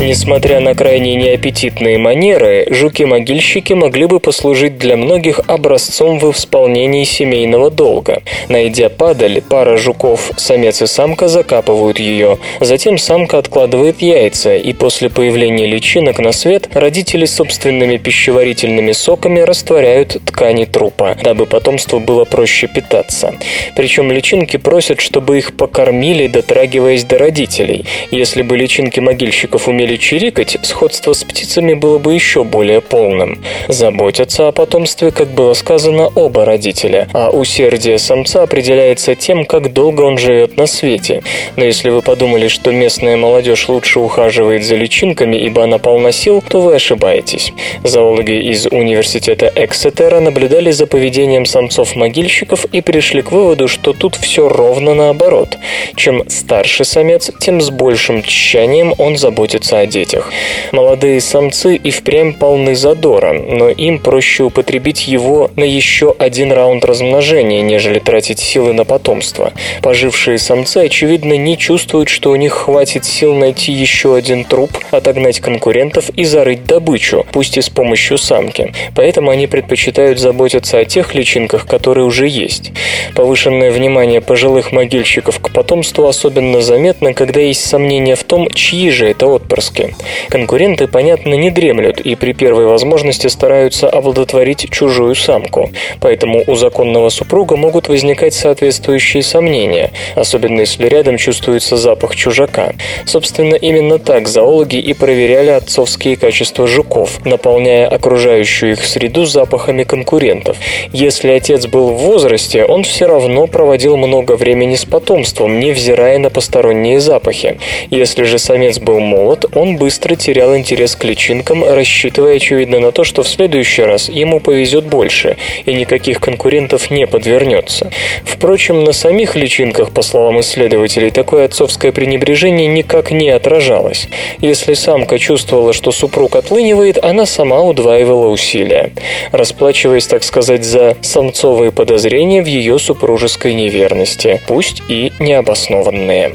Несмотря 0.00 0.60
на 0.60 0.74
крайне 0.74 1.14
неаппетитные 1.14 1.98
манеры, 1.98 2.66
жуки-могильщики 2.70 3.74
могли 3.74 4.06
бы 4.06 4.18
послужить 4.18 4.78
для 4.78 4.96
многих 4.96 5.40
образцом 5.46 6.18
в 6.18 6.30
исполнении 6.30 7.04
семейного 7.04 7.70
долга. 7.70 8.22
Найдя 8.48 8.88
падаль, 8.88 9.42
пара 9.42 9.76
жуков, 9.76 10.32
самец 10.38 10.80
и 10.80 10.86
самка, 10.86 11.28
закапывают 11.28 11.98
ее. 11.98 12.38
Затем 12.60 12.96
самка 12.96 13.36
откладывает 13.36 14.00
яйца, 14.00 14.56
и 14.56 14.72
после 14.72 15.10
появления 15.10 15.66
личинок 15.66 16.18
на 16.18 16.32
свет 16.32 16.70
родители 16.72 17.26
собственными 17.26 17.98
пищеварительными 17.98 18.92
соками 18.92 19.40
растворяют 19.40 20.16
ткани 20.24 20.64
трупа, 20.64 21.14
дабы 21.22 21.44
потомству 21.44 22.00
было 22.00 22.24
проще 22.24 22.68
питаться. 22.68 23.34
Причем 23.76 24.10
личинки 24.10 24.56
просят, 24.56 24.98
чтобы 24.98 25.36
их 25.36 25.54
покормили, 25.58 26.26
дотрагиваясь 26.26 27.04
до 27.04 27.18
родителей. 27.18 27.84
Если 28.10 28.40
бы 28.40 28.56
личинки 28.56 28.98
могильщиков 28.98 29.68
умели 29.68 29.89
умели 29.90 29.96
чирикать, 29.96 30.58
сходство 30.62 31.12
с 31.12 31.24
птицами 31.24 31.74
было 31.74 31.98
бы 31.98 32.14
еще 32.14 32.44
более 32.44 32.80
полным. 32.80 33.42
Заботятся 33.68 34.48
о 34.48 34.52
потомстве, 34.52 35.10
как 35.10 35.28
было 35.28 35.54
сказано, 35.54 36.08
оба 36.14 36.44
родителя, 36.44 37.08
а 37.12 37.30
усердие 37.30 37.98
самца 37.98 38.42
определяется 38.42 39.14
тем, 39.14 39.44
как 39.44 39.72
долго 39.72 40.02
он 40.02 40.18
живет 40.18 40.56
на 40.56 40.66
свете. 40.66 41.22
Но 41.56 41.64
если 41.64 41.90
вы 41.90 42.02
подумали, 42.02 42.48
что 42.48 42.72
местная 42.72 43.16
молодежь 43.16 43.68
лучше 43.68 44.00
ухаживает 44.00 44.64
за 44.64 44.76
личинками, 44.76 45.36
ибо 45.36 45.64
она 45.64 45.78
полна 45.78 46.12
сил, 46.12 46.42
то 46.46 46.60
вы 46.60 46.74
ошибаетесь. 46.74 47.52
Зоологи 47.84 48.50
из 48.50 48.66
университета 48.66 49.50
Эксетера 49.54 50.20
наблюдали 50.20 50.70
за 50.70 50.86
поведением 50.86 51.46
самцов-могильщиков 51.46 52.64
и 52.66 52.80
пришли 52.80 53.22
к 53.22 53.32
выводу, 53.32 53.68
что 53.68 53.92
тут 53.92 54.14
все 54.16 54.48
ровно 54.48 54.94
наоборот. 54.94 55.56
Чем 55.96 56.28
старше 56.28 56.84
самец, 56.84 57.30
тем 57.40 57.60
с 57.60 57.70
большим 57.70 58.22
тщанием 58.22 58.94
он 58.98 59.16
заботится 59.16 59.79
о 59.80 59.86
детях. 59.86 60.30
Молодые 60.72 61.20
самцы 61.20 61.76
и 61.76 61.90
впрямь 61.90 62.32
полны 62.32 62.74
задора, 62.74 63.32
но 63.32 63.68
им 63.70 63.98
проще 63.98 64.44
употребить 64.44 65.08
его 65.08 65.50
на 65.56 65.64
еще 65.64 66.14
один 66.18 66.52
раунд 66.52 66.84
размножения, 66.84 67.62
нежели 67.62 67.98
тратить 67.98 68.38
силы 68.38 68.72
на 68.72 68.84
потомство. 68.84 69.52
Пожившие 69.82 70.38
самцы, 70.38 70.78
очевидно, 70.78 71.34
не 71.34 71.56
чувствуют, 71.56 72.08
что 72.08 72.30
у 72.30 72.36
них 72.36 72.52
хватит 72.52 73.04
сил 73.04 73.34
найти 73.34 73.72
еще 73.72 74.14
один 74.14 74.44
труп, 74.44 74.70
отогнать 74.90 75.40
конкурентов 75.40 76.10
и 76.10 76.24
зарыть 76.24 76.64
добычу, 76.64 77.26
пусть 77.32 77.56
и 77.56 77.62
с 77.62 77.68
помощью 77.68 78.18
самки. 78.18 78.72
Поэтому 78.94 79.30
они 79.30 79.46
предпочитают 79.46 80.18
заботиться 80.18 80.78
о 80.78 80.84
тех 80.84 81.14
личинках, 81.14 81.66
которые 81.66 82.04
уже 82.04 82.28
есть. 82.28 82.72
Повышенное 83.14 83.70
внимание 83.70 84.20
пожилых 84.20 84.72
могильщиков 84.72 85.40
к 85.40 85.50
потомству 85.50 86.06
особенно 86.06 86.60
заметно, 86.60 87.14
когда 87.14 87.40
есть 87.40 87.64
сомнения 87.64 88.16
в 88.16 88.24
том, 88.24 88.48
чьи 88.50 88.90
же 88.90 89.08
это 89.08 89.26
отпрыски 89.26 89.69
поиски. 89.70 89.94
Конкуренты, 90.28 90.86
понятно, 90.86 91.34
не 91.34 91.50
дремлют 91.50 92.00
и 92.00 92.14
при 92.14 92.32
первой 92.32 92.66
возможности 92.66 93.26
стараются 93.26 93.88
оплодотворить 93.88 94.70
чужую 94.70 95.14
самку. 95.14 95.70
Поэтому 96.00 96.42
у 96.46 96.54
законного 96.54 97.08
супруга 97.08 97.56
могут 97.56 97.88
возникать 97.88 98.34
соответствующие 98.34 99.22
сомнения, 99.22 99.90
особенно 100.14 100.60
если 100.60 100.86
рядом 100.86 101.16
чувствуется 101.16 101.76
запах 101.76 102.16
чужака. 102.16 102.72
Собственно, 103.06 103.54
именно 103.54 103.98
так 103.98 104.28
зоологи 104.28 104.76
и 104.76 104.92
проверяли 104.92 105.50
отцовские 105.50 106.16
качества 106.16 106.66
жуков, 106.66 107.24
наполняя 107.24 107.88
окружающую 107.88 108.72
их 108.72 108.84
среду 108.84 109.24
запахами 109.24 109.84
конкурентов. 109.84 110.56
Если 110.92 111.30
отец 111.32 111.66
был 111.66 111.90
в 111.90 111.98
возрасте, 111.98 112.64
он 112.64 112.84
все 112.84 113.06
равно 113.06 113.46
проводил 113.46 113.96
много 113.96 114.36
времени 114.36 114.76
с 114.76 114.84
потомством, 114.84 115.60
невзирая 115.60 116.18
на 116.18 116.30
посторонние 116.30 117.00
запахи. 117.00 117.58
Если 117.90 118.24
же 118.24 118.38
самец 118.38 118.78
был 118.78 119.00
молод, 119.00 119.46
он 119.60 119.76
быстро 119.76 120.16
терял 120.16 120.56
интерес 120.56 120.96
к 120.96 121.04
личинкам, 121.04 121.62
рассчитывая, 121.64 122.36
очевидно, 122.36 122.80
на 122.80 122.92
то, 122.92 123.04
что 123.04 123.22
в 123.22 123.28
следующий 123.28 123.82
раз 123.82 124.08
ему 124.08 124.40
повезет 124.40 124.86
больше, 124.86 125.36
и 125.66 125.74
никаких 125.74 126.18
конкурентов 126.20 126.90
не 126.90 127.06
подвернется. 127.06 127.90
Впрочем, 128.24 128.84
на 128.84 128.92
самих 128.92 129.36
личинках, 129.36 129.90
по 129.92 130.02
словам 130.02 130.40
исследователей, 130.40 131.10
такое 131.10 131.44
отцовское 131.44 131.92
пренебрежение 131.92 132.66
никак 132.66 133.10
не 133.10 133.28
отражалось. 133.28 134.08
Если 134.38 134.74
самка 134.74 135.18
чувствовала, 135.18 135.72
что 135.72 135.92
супруг 135.92 136.36
отлынивает, 136.36 137.02
она 137.02 137.26
сама 137.26 137.62
удваивала 137.62 138.28
усилия, 138.28 138.92
расплачиваясь, 139.30 140.06
так 140.06 140.24
сказать, 140.24 140.64
за 140.64 140.96
самцовые 141.02 141.70
подозрения 141.70 142.42
в 142.42 142.46
ее 142.46 142.78
супружеской 142.78 143.52
неверности, 143.52 144.40
пусть 144.46 144.82
и 144.88 145.12
необоснованные. 145.18 146.32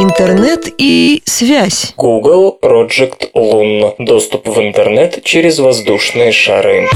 Интернет 0.00 0.66
и 0.78 1.20
связь. 1.26 1.92
Google 1.98 2.58
Project 2.58 3.32
Loon. 3.34 3.96
Доступ 3.98 4.48
в 4.48 4.58
интернет 4.58 5.22
через 5.24 5.58
воздушные 5.58 6.32
шары. 6.32 6.88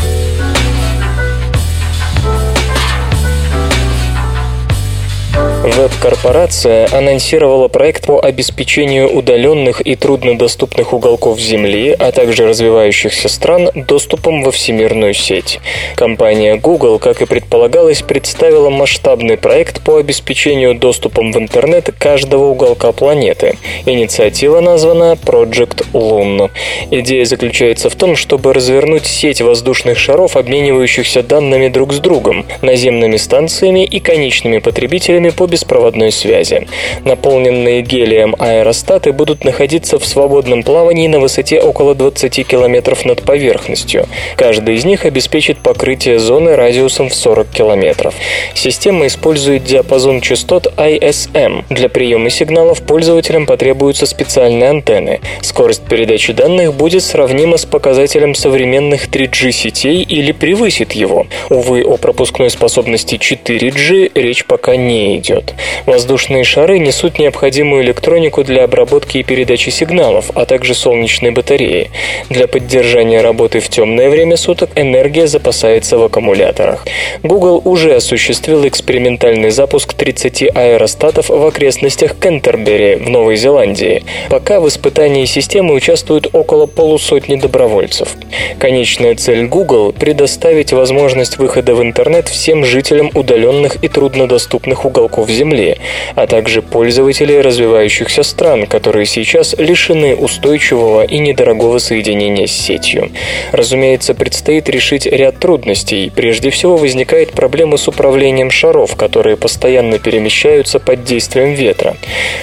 Веб-корпорация 5.65 6.87
анонсировала 6.93 7.69
проект 7.69 8.05
по 8.05 8.21
обеспечению 8.23 9.11
удаленных 9.11 9.81
и 9.81 9.97
труднодоступных 9.97 10.93
уголков 10.93 11.41
Земли, 11.41 11.97
а 11.99 12.13
также 12.13 12.47
развивающихся 12.47 13.31
стран 13.31 13.71
доступом 13.75 14.43
во 14.43 14.51
всемирную 14.51 15.15
сеть. 15.15 15.61
Компания 15.97 16.57
Google, 16.57 16.99
как 16.99 17.23
и 17.23 17.25
предполагалось, 17.25 18.03
представила 18.03 18.69
масштабный 18.69 19.39
проект 19.39 19.83
по 19.83 19.97
обеспечению 19.97 20.75
доступом 20.75 21.33
в 21.33 21.39
интернет 21.39 21.89
каждого 21.99 22.45
уголка 22.51 22.93
планеты. 22.93 23.57
Инициатива 23.87 24.61
названа 24.61 25.17
Project 25.25 25.87
Loon. 25.95 26.51
Идея 26.91 27.25
заключается 27.25 27.89
в 27.89 27.95
том, 27.95 28.17
чтобы 28.17 28.53
развернуть 28.53 29.07
сеть 29.07 29.41
воздушных 29.41 29.97
шаров, 29.99 30.37
обменивающихся 30.37 31.23
данными 31.23 31.69
друг 31.69 31.95
с 31.95 32.01
другом, 32.01 32.45
наземными 32.61 33.17
станциями 33.17 33.87
и 33.87 33.99
конечными 33.99 34.59
потребителями 34.59 35.31
по 35.31 35.54
беспроводной 35.55 36.11
связи. 36.11 36.67
Наполненные 37.05 37.83
гелием 37.83 38.35
аэростаты 38.41 39.13
будут 39.13 39.45
находиться 39.45 40.01
в 40.01 40.05
свободном 40.05 40.65
плавании 40.65 41.07
на 41.07 41.21
высоте 41.21 41.61
около 41.61 41.95
20 41.95 42.45
км 42.45 42.97
над 43.05 43.23
поверхностью. 43.23 44.09
Каждый 44.37 44.75
из 44.75 44.85
них 44.85 45.05
обеспечит 45.05 45.59
покрытие 45.59 46.19
зоны 46.19 46.57
радиусом 46.57 47.09
в 47.09 47.15
40 47.15 47.51
км. 47.51 48.13
Система 48.55 49.07
использует 49.07 49.63
диапазон 49.63 50.21
частот 50.21 50.67
ISM. 50.77 51.65
Для 51.71 51.89
приема 51.89 52.31
сигналов 52.31 52.83
пользователям 52.83 53.47
потребуются 53.47 54.07
специальные 54.07 54.71
антенны. 54.71 55.21
Скорость 55.41 55.83
передачи 55.83 56.33
данных 56.33 56.75
будет 56.75 57.05
сравнима 57.05 57.59
с 57.59 57.65
показателем 57.65 58.35
современных 58.35 59.09
3G 59.09 59.53
сетей 59.53 60.03
или 60.03 60.33
превысит 60.33 60.93
его. 60.95 61.29
Увы, 61.49 61.85
о 61.85 61.97
пропускной 61.97 62.51
способности 62.51 63.15
4G 63.15 64.11
речь 64.15 64.45
пока 64.47 64.75
не 64.75 65.17
идет. 65.19 65.44
Воздушные 65.87 66.45
шары 66.45 66.79
несут 66.79 67.19
необходимую 67.19 67.83
электронику 67.83 68.43
для 68.43 68.65
обработки 68.65 69.19
и 69.19 69.23
передачи 69.23 69.71
сигналов, 69.71 70.31
а 70.35 70.47
также 70.47 70.75
солнечные 70.75 71.33
батареи. 71.33 71.91
Для 72.31 72.47
поддержания 72.49 73.21
работы 73.21 73.61
в 73.61 73.69
темное 73.69 74.09
время 74.09 74.37
суток 74.37 74.71
энергия 74.77 75.27
запасается 75.27 75.99
в 75.99 76.03
аккумуляторах. 76.03 76.87
Google 77.23 77.61
уже 77.65 77.95
осуществил 77.95 78.67
экспериментальный 78.67 79.51
запуск 79.51 79.93
30 79.93 80.55
аэростатов 80.55 81.29
в 81.29 81.47
окрестностях 81.47 82.17
Кентербери 82.19 82.97
в 82.97 83.11
Новой 83.11 83.37
Зеландии. 83.37 84.05
Пока 84.31 84.61
в 84.61 84.69
испытании 84.69 85.27
системы 85.27 85.75
участвуют 85.75 86.29
около 86.33 86.67
полусотни 86.67 87.37
добровольцев. 87.37 88.17
Конечная 88.59 89.15
цель 89.17 89.47
Google– 89.47 89.93
предоставить 89.99 90.73
возможность 90.73 91.39
выхода 91.39 91.75
в 91.75 91.83
интернет 91.83 92.29
всем 92.29 92.65
жителям 92.65 93.11
удаленных 93.15 93.83
и 93.83 93.89
труднодоступных 93.89 94.85
уголков 94.85 95.29
Земли, 95.35 95.77
а 96.15 96.27
также 96.27 96.63
пользователей 96.63 97.41
развивающихся 97.41 98.23
стран, 98.23 98.67
которые 98.67 99.07
сейчас 99.07 99.55
лишены 99.59 100.15
устойчивого 100.17 101.05
и 101.05 101.19
недорогого 101.19 101.79
соединения 101.79 102.47
с 102.47 102.53
сетью. 102.53 103.11
Разумеется, 103.53 104.15
предстоит 104.15 104.69
решить 104.69 105.07
ряд 105.07 105.39
трудностей. 105.39 106.11
Прежде 106.15 106.51
всего 106.51 106.77
возникает 106.77 107.33
проблема 107.33 107.77
с 107.77 107.89
управлением 107.89 108.51
шаров, 108.51 108.97
которые 108.97 109.37
постоянно 109.37 109.99
перемещаются 109.99 110.79
под 110.79 111.05
действием 111.05 111.53
ветра. 111.55 111.97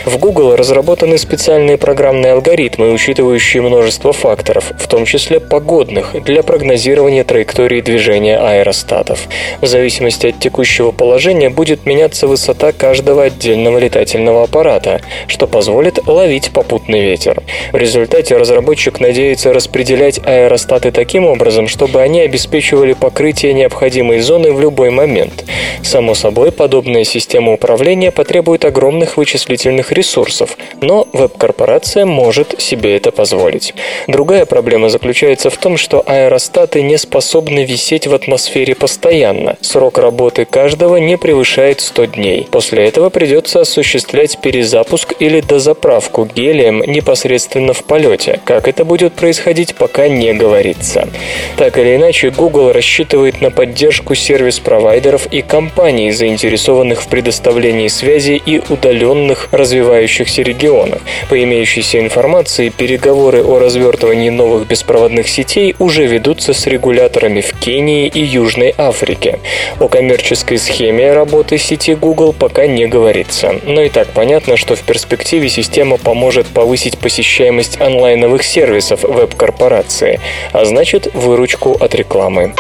В 0.06 0.18
Google 0.18 0.56
разработаны 0.56 1.18
специальные 1.18 1.78
программные 1.78 2.34
алгоритмы, 2.34 2.92
учитывающие 2.92 3.62
множество 3.62 4.14
факторов, 4.14 4.72
в 4.78 4.88
том 4.88 5.06
числе 5.06 5.40
погодных, 5.40 6.16
для 6.24 6.44
прогнозирования 6.44 7.24
траектории 7.24 7.82
движения 7.82 8.38
аэростатов. 8.38 9.28
В 9.62 9.68
зависимости 9.68 10.28
от 10.28 10.40
текущего 10.40 10.92
положения 10.92 11.50
будет 11.50 11.86
меняться 11.86 12.28
высота 12.28 12.72
каждого 12.82 13.26
отдельного 13.26 13.78
летательного 13.78 14.42
аппарата, 14.42 15.02
что 15.28 15.46
позволит 15.46 16.08
ловить 16.08 16.50
попутный 16.50 17.02
ветер. 17.02 17.44
В 17.72 17.78
результате 17.78 18.36
разработчик 18.38 19.00
надеется 19.00 19.54
распределять 19.54 20.20
аэростаты 20.26 20.92
таким 20.92 21.28
образом, 21.28 21.68
чтобы 21.68 22.02
они 22.02 22.22
обеспечивали 22.22 22.94
покрытие 22.94 23.54
необходимой 23.54 24.22
зоны 24.22 24.52
в 24.52 24.60
любой 24.60 24.90
момент. 24.90 25.46
Само 25.84 26.16
собой, 26.16 26.52
подобная 26.52 27.04
система 27.04 27.54
управления 27.54 28.10
потребует 28.10 28.66
огромных 28.66 29.16
вычислительных 29.16 29.92
ресурсов, 29.92 30.58
но 30.82 31.08
веб-корпорация 31.14 32.08
может 32.08 32.60
себе 32.60 32.96
это 32.96 33.12
позволить. 33.12 33.76
Другая 34.08 34.48
проблема 34.48 34.90
заключается 34.90 35.52
в 35.52 35.58
том, 35.58 35.78
что 35.78 36.04
аэростаты 36.04 36.82
не 36.82 36.98
способны 36.98 37.64
висеть 37.64 38.08
в 38.08 38.14
атмосфере 38.16 38.74
постоянно. 38.74 39.56
Срок 39.62 40.00
работы 40.00 40.46
каждого 40.46 40.98
не 40.98 41.16
превышает 41.16 41.80
100 41.80 42.06
дней. 42.06 42.48
После 42.62 42.86
этого 42.86 43.10
придется 43.10 43.62
осуществлять 43.62 44.38
перезапуск 44.40 45.16
или 45.18 45.42
дозаправку 45.42 46.30
гелием 46.32 46.84
непосредственно 46.86 47.74
в 47.74 47.84
полете. 47.84 48.40
Как 48.46 48.68
это 48.68 48.86
будет 48.86 49.14
происходить, 49.14 49.74
пока 49.74 50.08
не 50.08 50.32
говорится. 50.34 51.10
Так 51.58 51.80
или 51.80 51.96
иначе, 51.96 52.30
Google 52.30 52.72
рассчитывает 52.72 53.42
на 53.42 53.50
поддержку 53.50 54.14
сервис-провайдеров 54.14 55.26
и 55.32 55.42
компаний, 55.42 56.12
заинтересованных 56.12 57.02
в 57.02 57.08
предоставлении 57.08 57.88
связи 57.88 58.40
и 58.46 58.62
удаленных 58.70 59.50
развивающихся 59.52 60.44
регионах. 60.44 61.02
По 61.30 61.44
имеющейся 61.44 62.00
информации, 62.00 62.70
переговоры 62.70 63.44
о 63.44 63.58
развертывании 63.58 64.30
новых 64.30 64.68
беспроводных 64.68 65.28
сетей 65.28 65.76
уже 65.80 66.06
ведутся 66.06 66.54
с 66.54 66.68
регуляторами 66.68 67.42
в 67.42 67.58
Кении 67.60 68.06
и 68.06 68.22
Южной 68.22 68.76
Африке. 68.78 69.40
О 69.80 69.88
коммерческой 69.88 70.60
схеме 70.60 71.12
работы 71.12 71.58
сети 71.58 71.96
Google 71.96 72.34
пока 72.34 72.51
не 72.68 72.88
говорится. 72.88 73.56
Но 73.64 73.82
и 73.82 73.90
так 73.90 74.10
понятно, 74.10 74.58
что 74.58 74.76
в 74.76 74.82
перспективе 74.82 75.50
система 75.50 75.98
поможет 75.98 76.48
повысить 76.48 76.98
посещаемость 76.98 77.80
онлайновых 77.80 78.44
сервисов 78.44 79.04
веб-корпорации, 79.04 80.20
а 80.52 80.66
значит 80.66 81.14
выручку 81.14 81.78
от 81.80 81.96
рекламы. 81.96 82.54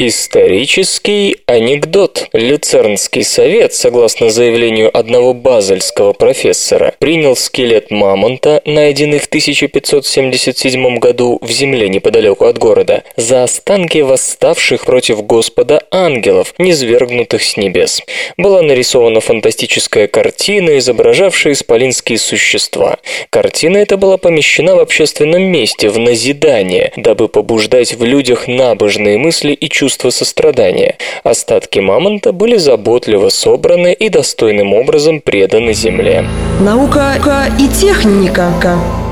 Исторический 0.00 1.38
анекдот. 1.46 2.28
Люцернский 2.32 3.24
совет, 3.24 3.74
согласно 3.74 4.30
заявлению 4.30 4.96
одного 4.96 5.34
базельского 5.34 6.12
профессора, 6.12 6.94
принял 7.00 7.34
скелет 7.34 7.90
мамонта, 7.90 8.62
найденный 8.64 9.18
в 9.18 9.26
1577 9.26 10.98
году 11.00 11.40
в 11.42 11.50
земле 11.50 11.88
неподалеку 11.88 12.44
от 12.44 12.58
города, 12.58 13.02
за 13.16 13.42
останки 13.42 13.98
восставших 13.98 14.84
против 14.86 15.26
Господа 15.26 15.82
ангелов, 15.90 16.54
низвергнутых 16.58 17.42
с 17.42 17.56
небес. 17.56 18.00
Была 18.36 18.62
нарисована 18.62 19.18
фантастическая 19.18 20.06
картина, 20.06 20.78
изображавшая 20.78 21.54
исполинские 21.54 22.18
существа. 22.18 22.98
Картина 23.30 23.78
эта 23.78 23.96
была 23.96 24.16
помещена 24.16 24.76
в 24.76 24.78
общественном 24.78 25.42
месте, 25.42 25.88
в 25.88 25.98
назидание, 25.98 26.92
дабы 26.94 27.26
побуждать 27.26 27.94
в 27.94 28.04
людях 28.04 28.46
набожные 28.46 29.18
мысли 29.18 29.54
и 29.54 29.68
чувства 29.68 29.87
чувство 29.88 30.10
сострадания. 30.10 30.96
Остатки 31.24 31.78
мамонта 31.78 32.32
были 32.32 32.58
заботливо 32.58 33.30
собраны 33.30 33.94
и 33.94 34.10
достойным 34.10 34.74
образом 34.74 35.22
преданы 35.22 35.72
земле. 35.72 36.26
Наука 36.60 37.14
и 37.58 37.68
техника. 37.68 38.52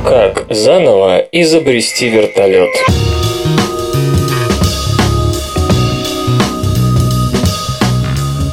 Как 0.07 0.45
заново 0.51 1.25
изобрести 1.33 2.11
вертолет? 2.11 2.69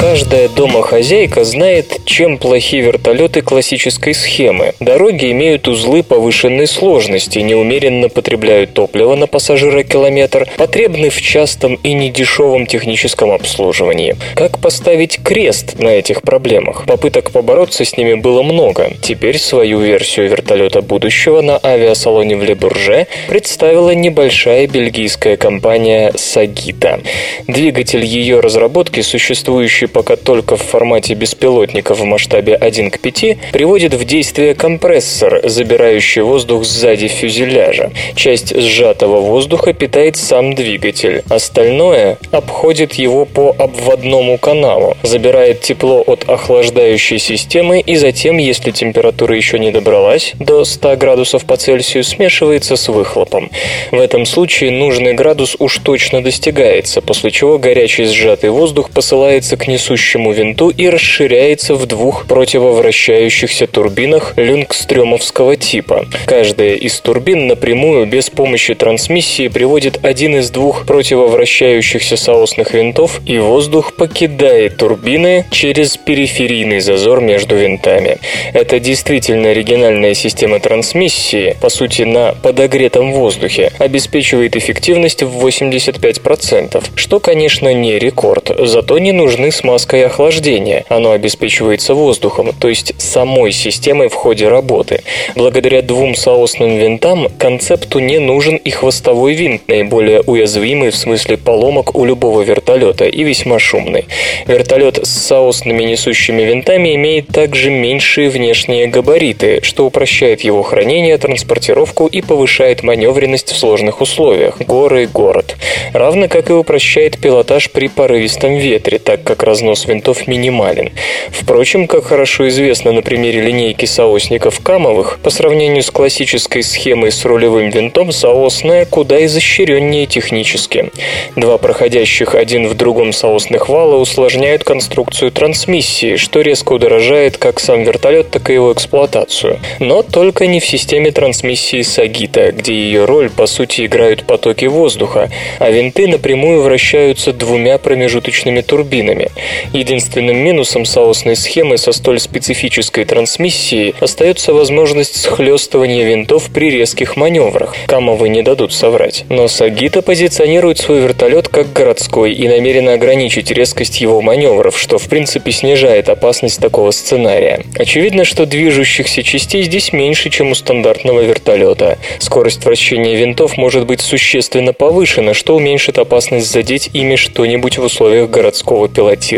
Каждая 0.03 0.49
домохозяйка 0.49 1.45
знает, 1.45 2.01
чем 2.03 2.37
плохи 2.37 2.75
вертолеты 2.75 3.41
классической 3.41 4.13
схемы. 4.13 4.73
Дороги 4.81 5.31
имеют 5.31 5.69
узлы 5.69 6.03
повышенной 6.03 6.67
сложности, 6.67 7.39
неумеренно 7.39 8.09
потребляют 8.09 8.73
топливо 8.73 9.15
на 9.15 9.27
пассажира 9.27 9.81
километр, 9.83 10.45
потребны 10.57 11.09
в 11.09 11.21
частом 11.21 11.75
и 11.75 11.93
недешевом 11.93 12.65
техническом 12.65 13.31
обслуживании. 13.31 14.17
Как 14.35 14.59
поставить 14.59 15.23
крест 15.23 15.79
на 15.79 15.87
этих 15.87 16.21
проблемах? 16.21 16.85
Попыток 16.85 17.31
побороться 17.31 17.85
с 17.85 17.95
ними 17.95 18.15
было 18.15 18.43
много. 18.43 18.91
Теперь 19.01 19.37
свою 19.39 19.79
версию 19.79 20.29
вертолета 20.29 20.81
будущего 20.81 21.39
на 21.39 21.57
авиасалоне 21.63 22.35
в 22.35 22.43
Лебурже 22.43 23.07
представила 23.29 23.91
небольшая 23.91 24.67
бельгийская 24.67 25.37
компания 25.37 26.11
Сагита. 26.17 26.99
Двигатель 27.47 28.03
ее 28.03 28.41
разработки, 28.41 28.99
существующий 28.99 29.92
пока 29.93 30.15
только 30.15 30.57
в 30.57 30.61
формате 30.61 31.13
беспилотника 31.13 31.93
в 31.93 32.03
масштабе 32.03 32.55
1 32.55 32.91
к 32.91 32.99
5, 32.99 33.37
приводит 33.53 33.93
в 33.93 34.03
действие 34.03 34.55
компрессор, 34.55 35.41
забирающий 35.43 36.23
воздух 36.23 36.65
сзади 36.65 37.07
фюзеляжа. 37.07 37.91
Часть 38.15 38.59
сжатого 38.59 39.21
воздуха 39.21 39.73
питает 39.73 40.17
сам 40.17 40.55
двигатель. 40.55 41.23
Остальное 41.29 42.17
обходит 42.31 42.93
его 42.95 43.25
по 43.25 43.55
обводному 43.57 44.37
каналу, 44.37 44.97
забирает 45.03 45.61
тепло 45.61 46.03
от 46.05 46.27
охлаждающей 46.27 47.19
системы 47.19 47.79
и 47.79 47.95
затем, 47.95 48.37
если 48.37 48.71
температура 48.71 49.35
еще 49.35 49.59
не 49.59 49.71
добралась 49.71 50.33
до 50.39 50.65
100 50.65 50.97
градусов 50.97 51.45
по 51.45 51.55
Цельсию, 51.55 52.03
смешивается 52.03 52.75
с 52.75 52.89
выхлопом. 52.89 53.51
В 53.91 53.99
этом 53.99 54.25
случае 54.25 54.71
нужный 54.71 55.13
градус 55.13 55.55
уж 55.59 55.77
точно 55.77 56.23
достигается, 56.23 57.01
после 57.01 57.31
чего 57.31 57.59
горячий 57.59 58.05
сжатый 58.05 58.49
воздух 58.49 58.89
посылается 58.89 59.55
к 59.55 59.67
несущему 59.67 59.82
несущему 59.83 60.31
винту 60.31 60.69
и 60.69 60.87
расширяется 60.87 61.75
в 61.75 61.85
двух 61.85 62.25
противовращающихся 62.25 63.67
турбинах 63.67 64.33
люнгстрёмовского 64.37 65.57
типа. 65.57 66.05
Каждая 66.25 66.75
из 66.75 66.99
турбин 67.01 67.47
напрямую 67.47 68.05
без 68.05 68.29
помощи 68.29 68.75
трансмиссии 68.75 69.49
приводит 69.49 69.99
один 70.05 70.37
из 70.37 70.49
двух 70.51 70.85
противовращающихся 70.85 72.15
соосных 72.15 72.73
винтов, 72.73 73.19
и 73.25 73.37
воздух 73.39 73.95
покидает 73.97 74.77
турбины 74.77 75.45
через 75.51 75.97
периферийный 75.97 76.79
зазор 76.79 77.19
между 77.19 77.57
винтами. 77.57 78.19
Это 78.53 78.79
действительно 78.79 79.49
оригинальная 79.49 80.13
система 80.13 80.59
трансмиссии, 80.59 81.57
по 81.59 81.69
сути 81.69 82.03
на 82.03 82.35
подогретом 82.41 83.11
воздухе, 83.11 83.71
обеспечивает 83.79 84.55
эффективность 84.55 85.23
в 85.23 85.45
85%, 85.45 86.83
что, 86.95 87.19
конечно, 87.19 87.73
не 87.73 87.99
рекорд, 87.99 88.49
зато 88.59 88.97
не 88.99 89.11
нужны 89.11 89.51
смазка 89.63 89.95
и 89.95 90.01
охлаждение. 90.01 90.83
Оно 90.89 91.11
обеспечивается 91.11 91.93
воздухом, 91.93 92.51
то 92.59 92.67
есть 92.67 92.93
самой 92.97 93.53
системой 93.53 94.09
в 94.09 94.13
ходе 94.13 94.49
работы. 94.49 95.03
Благодаря 95.35 95.81
двум 95.81 96.15
соосным 96.15 96.77
винтам 96.77 97.29
концепту 97.37 97.99
не 97.99 98.19
нужен 98.19 98.57
и 98.57 98.69
хвостовой 98.71 99.35
винт, 99.35 99.69
наиболее 99.69 100.21
уязвимый 100.21 100.89
в 100.89 100.97
смысле 100.97 101.37
поломок 101.37 101.95
у 101.95 102.03
любого 102.03 102.41
вертолета 102.41 103.05
и 103.05 103.23
весьма 103.23 103.57
шумный. 103.57 104.05
Вертолет 104.47 104.99
с 105.01 105.09
соосными 105.09 105.83
несущими 105.83 106.41
винтами 106.41 106.95
имеет 106.95 107.27
также 107.27 107.69
меньшие 107.69 108.29
внешние 108.29 108.87
габариты, 108.87 109.61
что 109.63 109.85
упрощает 109.85 110.41
его 110.41 110.61
хранение, 110.63 111.17
транспортировку 111.17 112.07
и 112.07 112.21
повышает 112.21 112.83
маневренность 112.83 113.53
в 113.53 113.57
сложных 113.57 114.01
условиях– 114.01 114.57
горы, 114.59 115.07
город. 115.07 115.55
Равно 115.93 116.27
как 116.27 116.49
и 116.49 116.53
упрощает 116.53 117.17
пилотаж 117.17 117.71
при 117.71 117.87
порывистом 117.87 118.55
ветре, 118.55 118.99
так 118.99 119.23
как 119.23 119.41
разнос 119.53 119.85
винтов 119.85 120.25
минимален. 120.25 120.89
Впрочем, 121.29 121.85
как 121.85 122.05
хорошо 122.05 122.47
известно 122.47 122.91
на 122.91 123.03
примере 123.03 123.39
линейки 123.41 123.85
соосников 123.85 124.59
Камовых, 124.61 125.19
по 125.21 125.29
сравнению 125.29 125.83
с 125.83 125.91
классической 125.91 126.63
схемой 126.63 127.11
с 127.11 127.23
рулевым 127.23 127.69
винтом, 127.69 128.11
соосная 128.11 128.85
куда 128.85 129.23
изощреннее 129.25 130.07
технически. 130.07 130.91
Два 131.35 131.59
проходящих 131.59 132.33
один 132.33 132.67
в 132.67 132.73
другом 132.73 133.13
соосных 133.13 133.69
вала 133.69 133.97
усложняют 133.97 134.63
конструкцию 134.63 135.31
трансмиссии, 135.31 136.15
что 136.15 136.41
резко 136.41 136.73
удорожает 136.73 137.37
как 137.37 137.59
сам 137.59 137.83
вертолет, 137.83 138.31
так 138.31 138.49
и 138.49 138.53
его 138.53 138.73
эксплуатацию. 138.73 139.59
Но 139.77 140.01
только 140.01 140.47
не 140.47 140.59
в 140.59 140.65
системе 140.65 141.11
трансмиссии 141.11 141.83
Сагита, 141.83 142.51
где 142.51 142.73
ее 142.73 143.05
роль 143.05 143.29
по 143.29 143.45
сути 143.45 143.85
играют 143.85 144.23
потоки 144.23 144.65
воздуха, 144.65 145.29
а 145.59 145.69
винты 145.69 146.07
напрямую 146.07 146.63
вращаются 146.63 147.33
двумя 147.33 147.77
промежуточными 147.77 148.61
турбинами. 148.61 149.29
Единственным 149.73 150.37
минусом 150.37 150.85
соосной 150.85 151.35
схемы 151.35 151.77
со 151.77 151.91
столь 151.91 152.19
специфической 152.19 153.05
трансмиссией 153.05 153.95
остается 153.99 154.53
возможность 154.53 155.19
схлестывания 155.19 156.03
винтов 156.03 156.49
при 156.53 156.69
резких 156.69 157.15
маневрах. 157.15 157.75
Камовы 157.87 158.29
не 158.29 158.41
дадут 158.41 158.73
соврать. 158.73 159.25
Но 159.29 159.47
Сагита 159.47 160.01
позиционирует 160.01 160.77
свой 160.77 161.01
вертолет 161.01 161.47
как 161.47 161.73
городской 161.73 162.33
и 162.33 162.47
намерена 162.47 162.93
ограничить 162.93 163.51
резкость 163.51 164.01
его 164.01 164.21
маневров, 164.21 164.79
что 164.79 164.97
в 164.97 165.07
принципе 165.09 165.51
снижает 165.51 166.09
опасность 166.09 166.59
такого 166.59 166.91
сценария. 166.91 167.63
Очевидно, 167.77 168.25
что 168.25 168.45
движущихся 168.45 169.23
частей 169.23 169.63
здесь 169.63 169.93
меньше, 169.93 170.29
чем 170.29 170.51
у 170.51 170.55
стандартного 170.55 171.21
вертолета. 171.21 171.97
Скорость 172.19 172.63
вращения 172.65 173.15
винтов 173.15 173.57
может 173.57 173.85
быть 173.85 174.01
существенно 174.01 174.73
повышена, 174.73 175.33
что 175.33 175.55
уменьшит 175.55 175.97
опасность 175.97 176.51
задеть 176.51 176.89
ими 176.93 177.15
что-нибудь 177.15 177.77
в 177.77 177.83
условиях 177.83 178.29
городского 178.29 178.87
пилотирования. 178.87 179.32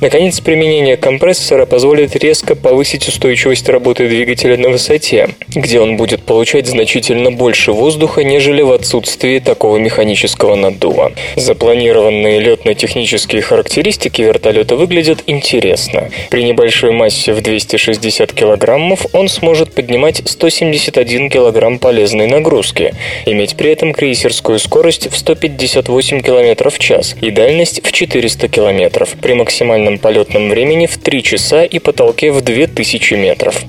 Наконец, 0.00 0.40
применение 0.40 0.96
компрессора 0.96 1.66
позволит 1.66 2.16
резко 2.16 2.54
повысить 2.54 3.08
устойчивость 3.08 3.68
работы 3.68 4.08
двигателя 4.08 4.56
на 4.56 4.70
высоте, 4.70 5.28
где 5.48 5.80
он 5.80 5.96
будет 5.96 6.22
получать 6.22 6.66
значительно 6.66 7.30
больше 7.30 7.72
воздуха, 7.72 8.24
нежели 8.24 8.62
в 8.62 8.72
отсутствии 8.72 9.38
такого 9.38 9.76
механического 9.76 10.54
наддува. 10.54 11.12
Запланированные 11.36 12.40
летно-технические 12.40 13.42
характеристики 13.42 14.22
вертолета 14.22 14.76
выглядят 14.76 15.22
интересно. 15.26 16.10
При 16.30 16.44
небольшой 16.44 16.92
массе 16.92 17.32
в 17.32 17.40
260 17.40 18.32
килограммов 18.32 19.06
он 19.12 19.28
сможет 19.28 19.72
поднимать 19.72 20.22
171 20.24 21.30
килограмм 21.30 21.78
полезной 21.78 22.26
нагрузки, 22.26 22.94
иметь 23.26 23.56
при 23.56 23.70
этом 23.70 23.92
крейсерскую 23.92 24.58
скорость 24.58 25.10
в 25.10 25.16
158 25.16 26.22
км 26.22 26.70
в 26.70 26.78
час 26.78 27.16
и 27.20 27.30
дальность 27.30 27.80
в 27.84 27.92
400 27.92 28.48
км, 28.48 29.01
при 29.20 29.34
максимальном 29.34 29.98
полетном 29.98 30.48
времени 30.50 30.86
в 30.86 30.98
3 30.98 31.22
часа 31.22 31.64
и 31.64 31.78
потолке 31.78 32.32
в 32.32 32.40
2000 32.40 33.14
метров. 33.14 33.62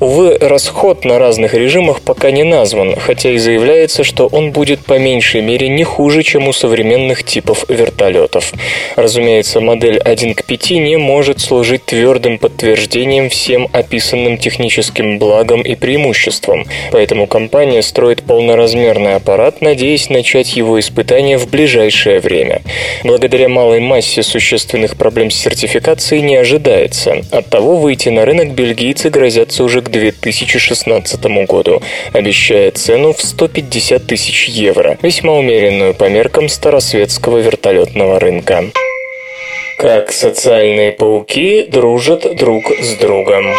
Увы, 0.00 0.36
расход 0.40 1.04
на 1.04 1.18
разных 1.18 1.54
режимах 1.54 2.00
пока 2.00 2.30
не 2.30 2.44
назван, 2.44 2.96
хотя 2.96 3.30
и 3.30 3.38
заявляется, 3.38 4.04
что 4.04 4.26
он 4.26 4.52
будет 4.52 4.84
по 4.84 4.98
меньшей 4.98 5.40
мере 5.40 5.68
не 5.68 5.84
хуже, 5.84 6.22
чем 6.22 6.48
у 6.48 6.52
современных 6.52 7.24
типов 7.24 7.64
вертолетов. 7.68 8.52
Разумеется, 8.96 9.60
модель 9.60 9.98
1 9.98 10.34
к 10.34 10.44
5 10.44 10.70
не 10.70 10.96
может 10.96 11.40
служить 11.40 11.84
твердым 11.84 12.38
подтверждением 12.38 13.28
всем 13.28 13.68
описанным 13.72 14.38
техническим 14.38 15.18
благам 15.18 15.62
и 15.62 15.74
преимуществам, 15.74 16.66
поэтому 16.92 17.26
компания 17.26 17.82
строит 17.82 18.22
полноразмерный 18.22 19.16
аппарат, 19.16 19.60
надеясь 19.60 20.10
начать 20.10 20.56
его 20.56 20.78
испытания 20.78 21.38
в 21.38 21.48
ближайшее 21.48 22.20
время. 22.20 22.62
Благодаря 23.04 23.48
малой 23.48 23.80
массе 23.80 24.22
существенных 24.78 24.96
проблем 24.96 25.30
с 25.30 25.36
сертификацией 25.36 26.22
не 26.22 26.36
ожидается. 26.36 27.22
Оттого 27.32 27.76
выйти 27.76 28.10
на 28.10 28.24
рынок 28.24 28.52
бельгийцы 28.52 29.10
грозятся 29.10 29.64
уже 29.64 29.82
к 29.82 29.88
2016 29.90 31.20
году, 31.46 31.82
обещая 32.12 32.70
цену 32.70 33.12
в 33.12 33.20
150 33.20 34.06
тысяч 34.06 34.48
евро, 34.48 34.96
весьма 35.02 35.32
умеренную 35.32 35.94
по 35.94 36.08
меркам 36.08 36.48
старосветского 36.48 37.38
вертолетного 37.38 38.20
рынка. 38.20 38.64
Как 39.78 40.12
социальные 40.12 40.92
пауки 40.92 41.66
дружат 41.68 42.36
друг 42.36 42.72
с 42.80 42.94
другом. 42.94 43.54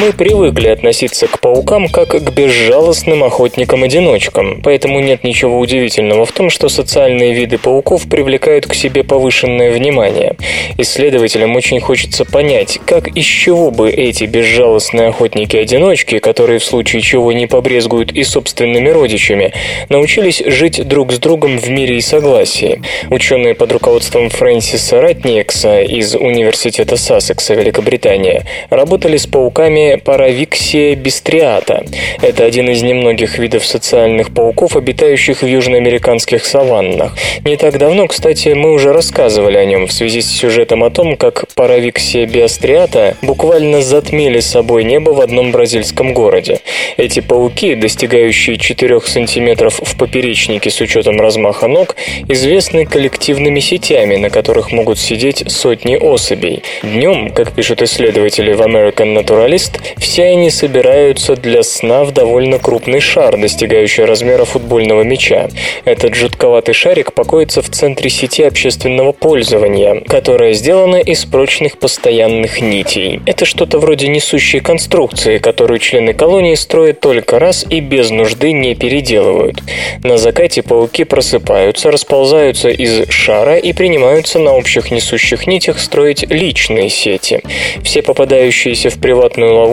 Мы 0.00 0.12
привыкли 0.12 0.68
относиться 0.68 1.26
к 1.26 1.40
паукам 1.40 1.88
как 1.88 2.10
к 2.10 2.30
безжалостным 2.30 3.24
охотникам-одиночкам, 3.24 4.60
поэтому 4.62 5.00
нет 5.00 5.24
ничего 5.24 5.58
удивительного 5.58 6.24
в 6.24 6.30
том, 6.30 6.50
что 6.50 6.68
социальные 6.68 7.32
виды 7.32 7.58
пауков 7.58 8.08
привлекают 8.08 8.66
к 8.66 8.74
себе 8.74 9.02
повышенное 9.02 9.72
внимание. 9.72 10.36
Исследователям 10.76 11.56
очень 11.56 11.80
хочется 11.80 12.24
понять, 12.24 12.78
как 12.86 13.08
из 13.08 13.24
чего 13.24 13.72
бы 13.72 13.90
эти 13.90 14.22
безжалостные 14.22 15.08
охотники-одиночки, 15.08 16.20
которые 16.20 16.60
в 16.60 16.64
случае 16.64 17.02
чего 17.02 17.32
не 17.32 17.48
побрезгуют 17.48 18.12
и 18.12 18.22
собственными 18.22 18.90
родичами, 18.90 19.52
научились 19.88 20.40
жить 20.46 20.86
друг 20.86 21.10
с 21.10 21.18
другом 21.18 21.58
в 21.58 21.68
мире 21.70 21.96
и 21.96 22.02
согласии. 22.02 22.82
Ученые 23.10 23.56
под 23.56 23.72
руководством 23.72 24.30
Фрэнсиса 24.30 25.00
Ратникса 25.00 25.80
из 25.80 26.14
Университета 26.14 26.96
Сассекса, 26.96 27.54
Великобритания, 27.54 28.44
работали 28.70 29.16
с 29.16 29.26
пауками 29.26 29.87
Паравиксия 29.96 30.94
бистриата. 30.94 31.84
Это 32.20 32.44
один 32.44 32.68
из 32.68 32.82
немногих 32.82 33.38
видов 33.38 33.64
социальных 33.64 34.34
пауков, 34.34 34.76
обитающих 34.76 35.42
в 35.42 35.46
южноамериканских 35.46 36.44
саваннах. 36.44 37.16
Не 37.44 37.56
так 37.56 37.78
давно, 37.78 38.06
кстати, 38.06 38.50
мы 38.50 38.72
уже 38.72 38.92
рассказывали 38.92 39.56
о 39.56 39.64
нем 39.64 39.86
в 39.86 39.92
связи 39.92 40.20
с 40.20 40.30
сюжетом 40.30 40.84
о 40.84 40.90
том, 40.90 41.16
как 41.16 41.46
Паравиксия 41.54 42.26
биостриата 42.26 43.16
буквально 43.22 43.80
затмили 43.80 44.40
собой 44.40 44.84
небо 44.84 45.10
в 45.10 45.20
одном 45.20 45.52
бразильском 45.52 46.12
городе. 46.12 46.60
Эти 46.96 47.20
пауки, 47.20 47.74
достигающие 47.74 48.58
4 48.58 49.00
сантиметров 49.00 49.80
в 49.82 49.96
поперечнике 49.96 50.70
с 50.70 50.80
учетом 50.80 51.20
размаха 51.20 51.68
ног, 51.68 51.96
известны 52.28 52.86
коллективными 52.86 53.60
сетями, 53.60 54.16
на 54.16 54.30
которых 54.30 54.72
могут 54.72 54.98
сидеть 54.98 55.44
сотни 55.50 55.96
особей. 55.96 56.62
Днем, 56.82 57.30
как 57.30 57.52
пишут 57.52 57.82
исследователи 57.82 58.52
в 58.52 58.60
American 58.60 59.16
Naturalist, 59.16 59.77
все 59.96 60.24
они 60.24 60.50
собираются 60.50 61.36
для 61.36 61.62
сна 61.62 62.04
в 62.04 62.12
довольно 62.12 62.58
крупный 62.58 63.00
шар, 63.00 63.38
достигающий 63.38 64.04
размера 64.04 64.44
футбольного 64.44 65.02
мяча. 65.02 65.48
Этот 65.84 66.14
жутковатый 66.14 66.74
шарик 66.74 67.12
покоится 67.12 67.62
в 67.62 67.68
центре 67.70 68.10
сети 68.10 68.42
общественного 68.42 69.12
пользования, 69.12 70.02
которая 70.06 70.52
сделана 70.52 70.96
из 70.96 71.24
прочных 71.24 71.78
постоянных 71.78 72.60
нитей. 72.60 73.20
Это 73.26 73.44
что-то 73.44 73.78
вроде 73.78 74.08
несущей 74.08 74.60
конструкции, 74.60 75.38
которую 75.38 75.78
члены 75.78 76.12
колонии 76.12 76.54
строят 76.54 77.00
только 77.00 77.38
раз 77.38 77.64
и 77.68 77.80
без 77.80 78.10
нужды 78.10 78.52
не 78.52 78.74
переделывают. 78.74 79.62
На 80.02 80.16
закате 80.18 80.62
пауки 80.62 81.04
просыпаются, 81.04 81.90
расползаются 81.90 82.68
из 82.68 83.08
шара 83.08 83.56
и 83.56 83.72
принимаются 83.72 84.38
на 84.38 84.54
общих 84.54 84.90
несущих 84.90 85.46
нитях 85.46 85.78
строить 85.78 86.28
личные 86.28 86.90
сети. 86.90 87.42
Все 87.82 88.02
попадающиеся 88.02 88.90
в 88.90 88.98
приватную 88.98 89.54
ловушку 89.54 89.67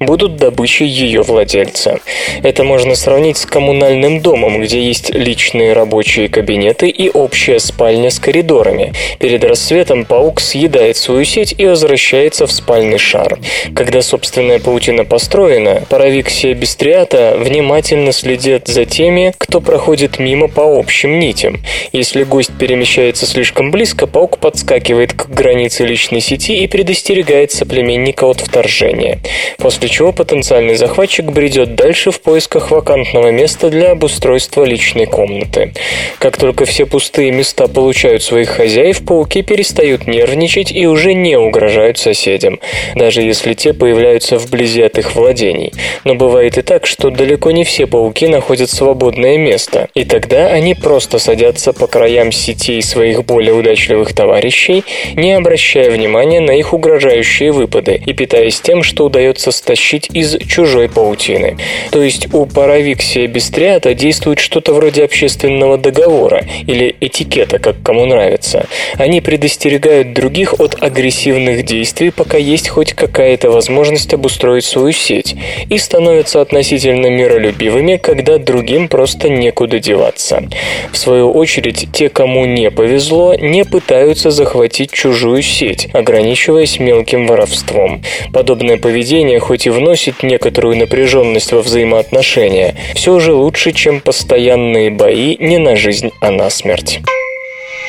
будут 0.00 0.36
добычей 0.36 0.86
ее 0.86 1.22
владельца. 1.22 1.98
Это 2.42 2.64
можно 2.64 2.94
сравнить 2.94 3.36
с 3.36 3.46
коммунальным 3.46 4.20
домом, 4.20 4.60
где 4.60 4.80
есть 4.82 5.10
личные 5.10 5.72
рабочие 5.72 6.28
кабинеты 6.28 6.88
и 6.88 7.10
общая 7.10 7.58
спальня 7.58 8.10
с 8.10 8.18
коридорами. 8.18 8.92
Перед 9.18 9.44
рассветом 9.44 10.04
паук 10.04 10.40
съедает 10.40 10.96
свою 10.96 11.24
сеть 11.24 11.54
и 11.56 11.66
возвращается 11.66 12.46
в 12.46 12.52
спальный 12.52 12.98
шар. 12.98 13.38
Когда 13.74 14.02
собственная 14.02 14.58
паутина 14.58 15.04
построена, 15.04 15.82
паравиксия 15.88 16.54
бистриата 16.54 17.36
внимательно 17.38 18.12
следит 18.12 18.68
за 18.68 18.84
теми, 18.84 19.32
кто 19.38 19.60
проходит 19.60 20.18
мимо 20.18 20.48
по 20.48 20.62
общим 20.78 21.18
нитям. 21.18 21.60
Если 21.92 22.24
гость 22.24 22.52
перемещается 22.58 23.26
слишком 23.26 23.70
близко, 23.70 24.06
паук 24.06 24.38
подскакивает 24.38 25.12
к 25.12 25.28
границе 25.28 25.84
личной 25.84 26.20
сети 26.20 26.58
и 26.58 26.66
предостерегает 26.66 27.52
соплеменника 27.52 28.24
от 28.24 28.40
вторжения. 28.40 29.20
После 29.58 29.88
чего 29.88 30.12
потенциальный 30.12 30.76
захватчик 30.76 31.26
бредет 31.26 31.74
дальше 31.74 32.10
в 32.10 32.20
поисках 32.20 32.70
вакантного 32.70 33.30
места 33.30 33.70
для 33.70 33.92
обустройства 33.92 34.64
личной 34.64 35.06
комнаты. 35.06 35.72
Как 36.18 36.36
только 36.36 36.64
все 36.64 36.86
пустые 36.86 37.30
места 37.30 37.68
получают 37.68 38.22
своих 38.22 38.48
хозяев, 38.48 39.04
пауки 39.04 39.42
перестают 39.42 40.06
нервничать 40.06 40.72
и 40.72 40.86
уже 40.86 41.14
не 41.14 41.36
угрожают 41.36 41.98
соседям, 41.98 42.60
даже 42.94 43.22
если 43.22 43.54
те 43.54 43.72
появляются 43.72 44.38
вблизи 44.38 44.82
от 44.82 44.98
их 44.98 45.14
владений. 45.14 45.72
Но 46.04 46.14
бывает 46.14 46.58
и 46.58 46.62
так, 46.62 46.86
что 46.86 47.10
далеко 47.10 47.50
не 47.50 47.64
все 47.64 47.86
пауки 47.86 48.26
находят 48.26 48.70
свободное 48.70 49.36
место, 49.36 49.88
и 49.94 50.04
тогда 50.04 50.48
они 50.48 50.74
просто 50.74 51.18
садятся 51.18 51.72
по 51.72 51.86
краям 51.86 52.32
сетей 52.32 52.82
своих 52.82 53.24
более 53.24 53.54
удачливых 53.54 54.14
товарищей, 54.14 54.84
не 55.14 55.32
обращая 55.32 55.90
внимания 55.90 56.40
на 56.40 56.52
их 56.52 56.72
угрожающие 56.72 57.52
выпады 57.52 58.02
и 58.04 58.12
питаясь 58.12 58.60
тем, 58.60 58.82
что 58.82 59.04
удается 59.04 59.25
стащить 59.34 60.08
из 60.12 60.36
чужой 60.46 60.88
паутины. 60.88 61.56
То 61.90 62.02
есть 62.02 62.32
у 62.34 62.46
паравиксия 62.46 63.26
бестриата 63.26 63.94
действует 63.94 64.38
что-то 64.38 64.72
вроде 64.72 65.04
общественного 65.04 65.78
договора 65.78 66.44
или 66.66 66.94
этикета, 67.00 67.58
как 67.58 67.82
кому 67.82 68.06
нравится. 68.06 68.66
Они 68.94 69.20
предостерегают 69.20 70.12
других 70.12 70.54
от 70.60 70.82
агрессивных 70.82 71.64
действий, 71.64 72.10
пока 72.10 72.38
есть 72.38 72.68
хоть 72.68 72.92
какая-то 72.92 73.50
возможность 73.50 74.12
обустроить 74.14 74.64
свою 74.64 74.92
сеть, 74.92 75.34
и 75.68 75.78
становятся 75.78 76.40
относительно 76.40 77.06
миролюбивыми, 77.08 77.96
когда 77.96 78.38
другим 78.38 78.88
просто 78.88 79.28
некуда 79.28 79.78
деваться. 79.78 80.44
В 80.92 80.96
свою 80.96 81.30
очередь, 81.32 81.88
те, 81.92 82.08
кому 82.08 82.44
не 82.46 82.70
повезло, 82.70 83.34
не 83.34 83.64
пытаются 83.64 84.30
захватить 84.30 84.90
чужую 84.90 85.42
сеть, 85.42 85.88
ограничиваясь 85.92 86.78
мелким 86.78 87.26
воровством. 87.26 88.02
Подобное 88.32 88.76
поведение 88.76 89.15
хоть 89.38 89.66
и 89.66 89.70
вносит 89.70 90.22
некоторую 90.22 90.76
напряженность 90.76 91.52
во 91.52 91.62
взаимоотношения, 91.62 92.76
все 92.94 93.18
же 93.18 93.32
лучше, 93.32 93.72
чем 93.72 94.00
постоянные 94.00 94.90
бои 94.90 95.36
не 95.38 95.58
на 95.58 95.76
жизнь, 95.76 96.10
а 96.20 96.30
на 96.30 96.50
смерть. 96.50 97.00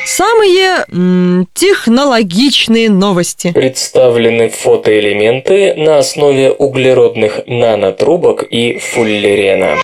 Самые 0.06 0.86
м, 0.90 1.46
технологичные 1.52 2.88
новости. 2.88 3.52
Представлены 3.52 4.48
фотоэлементы 4.48 5.74
на 5.74 5.98
основе 5.98 6.50
углеродных 6.50 7.40
нанотрубок 7.46 8.42
и 8.42 8.78
фуллерена. 8.78 9.76